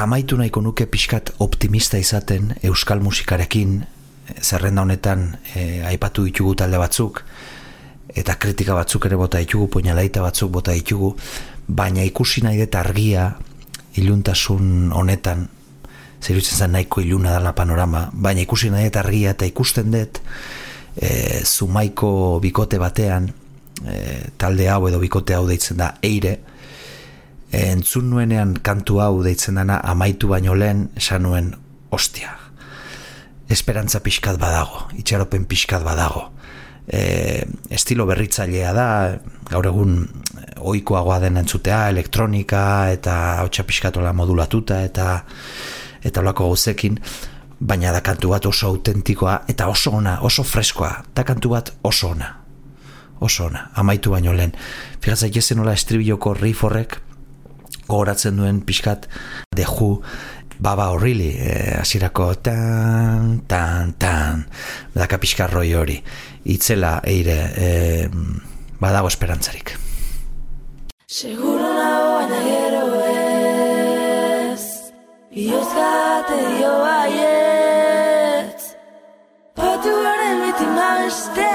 Amaitu 0.08 0.38
nahiko 0.40 0.62
nuke 0.64 0.86
pixkat 0.88 1.34
optimista 1.44 1.98
izaten 2.00 2.54
euskal 2.64 3.02
musikarekin 3.04 3.82
zerrenda 4.40 4.80
honetan 4.80 5.36
e, 5.52 5.82
aipatu 5.84 6.24
ditugu 6.24 6.54
talde 6.56 6.80
batzuk 6.80 7.20
eta 8.16 8.38
kritika 8.40 8.72
batzuk 8.72 9.04
ere 9.04 9.18
bota 9.20 9.42
ditugu, 9.42 9.68
puñalaita 9.68 10.22
batzuk 10.24 10.50
bota 10.50 10.72
ditugu, 10.72 11.12
baina 11.68 12.06
ikusi 12.08 12.40
nahi 12.40 12.62
dut 12.62 12.78
argia 12.80 13.26
iluntasun 14.00 14.94
honetan, 14.96 15.44
zerutzen 16.24 16.56
zen 16.64 16.72
nahiko 16.72 17.04
iluna 17.04 17.36
dala 17.36 17.52
panorama, 17.52 18.08
baina 18.12 18.40
ikusi 18.46 18.72
nahi 18.72 18.88
dut 18.88 18.96
argia 19.02 19.36
eta 19.36 19.44
ikusten 19.44 19.92
dut 19.92 20.22
e, 20.96 21.44
zumaiko 21.44 22.40
bikote 22.40 22.80
batean, 22.80 23.28
e, 23.84 23.98
talde 24.40 24.72
hau 24.72 24.86
edo 24.88 25.04
bikote 25.04 25.36
hau 25.36 25.44
deitzen 25.50 25.84
da 25.84 25.98
eire, 26.00 26.38
entzun 27.52 28.10
nuenean 28.10 28.54
kantu 28.62 29.00
hau 29.00 29.22
deitzen 29.22 29.54
dana 29.60 29.80
amaitu 29.84 30.28
baino 30.28 30.54
lehen 30.54 30.88
esan 30.96 31.22
nuen 31.22 31.54
ostia. 31.90 32.36
Esperantza 33.48 34.00
pixkat 34.04 34.36
badago, 34.38 34.88
itxaropen 35.00 35.46
pixkat 35.48 35.84
badago 35.84 36.28
e, 36.88 37.44
estilo 37.70 38.06
berritzailea 38.08 38.72
da, 38.72 38.88
gaur 39.48 39.68
egun 39.68 39.98
ohikoagoa 40.58 41.18
den 41.22 41.40
entzutea, 41.42 41.88
elektronika 41.92 42.62
eta 42.92 43.16
hautsa 43.42 43.64
pixkatola 43.68 44.12
modulatuta 44.16 44.82
eta 44.86 45.08
eta 46.04 46.22
olako 46.22 46.52
gauzekin, 46.52 46.98
baina 47.58 47.92
da 47.92 48.00
kantu 48.06 48.32
bat 48.32 48.46
oso 48.46 48.68
autentikoa 48.72 49.40
eta 49.50 49.66
oso 49.68 49.92
ona, 49.98 50.18
oso 50.22 50.44
freskoa, 50.46 50.92
da 51.14 51.24
kantu 51.26 51.56
bat 51.56 51.72
oso 51.82 52.14
ona. 52.14 52.34
Oso 53.20 53.48
ona, 53.48 53.64
amaitu 53.74 54.12
baino 54.14 54.32
lehen. 54.32 54.52
Figatza 55.02 55.26
jezen 55.26 55.58
nola 55.58 55.72
estribilloko 55.74 56.36
riff 56.38 56.62
horrek 56.64 57.00
gogoratzen 57.88 58.36
duen 58.36 58.60
pixkat 58.68 59.08
deju 59.56 59.96
baba 60.58 60.88
horrili, 60.90 61.30
eh, 61.38 61.78
asirako 61.80 62.34
tan, 62.42 63.40
tan, 63.46 63.92
tan, 63.98 64.46
daka 64.94 65.18
pixkarroi 65.22 65.74
hori 65.74 66.02
itzela 66.48 67.00
eire 67.04 67.38
e, 67.56 68.08
badago 68.80 69.08
esperantzarik. 69.08 69.76
Seguro 71.06 71.72
nago 71.72 72.08
baina 72.18 72.40
gero 72.44 72.82
ez 73.08 74.64
Biozkate 75.32 76.38
dio 76.56 76.72
baiet 76.84 78.60
Patu 79.56 79.94
garen 80.04 80.44
bitima 80.44 80.88
beste 81.00 81.48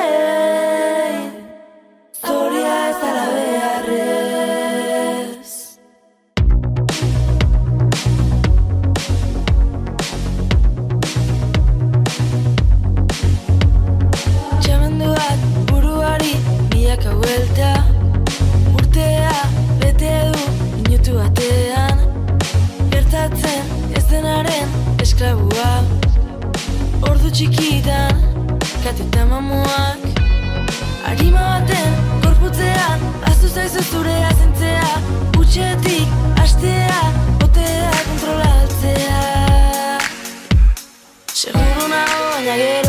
buelta 17.34 17.86
Urtea 18.74 19.32
bete 19.80 20.12
du 20.32 20.42
minutu 20.76 21.16
batean. 21.18 22.02
Gertatzen 22.92 23.72
ez 23.98 24.04
denaren 24.10 24.76
esklabua. 25.02 25.72
Ordu 27.10 27.32
txikitan 27.34 28.22
kateta 28.84 29.26
mamuak. 29.32 30.06
Arima 31.10 31.48
baten 31.56 31.98
gorputzean 32.24 33.02
Aztu 33.32 33.50
zaizu 33.50 33.82
zure 33.90 34.16
azentzea. 34.30 34.94
Utxetik 35.40 36.40
astea 36.46 37.02
Botea 37.42 37.92
kontrolatzea. 38.12 39.22
Seguro 41.34 41.90
nago 41.98 42.26
baina 42.30 42.83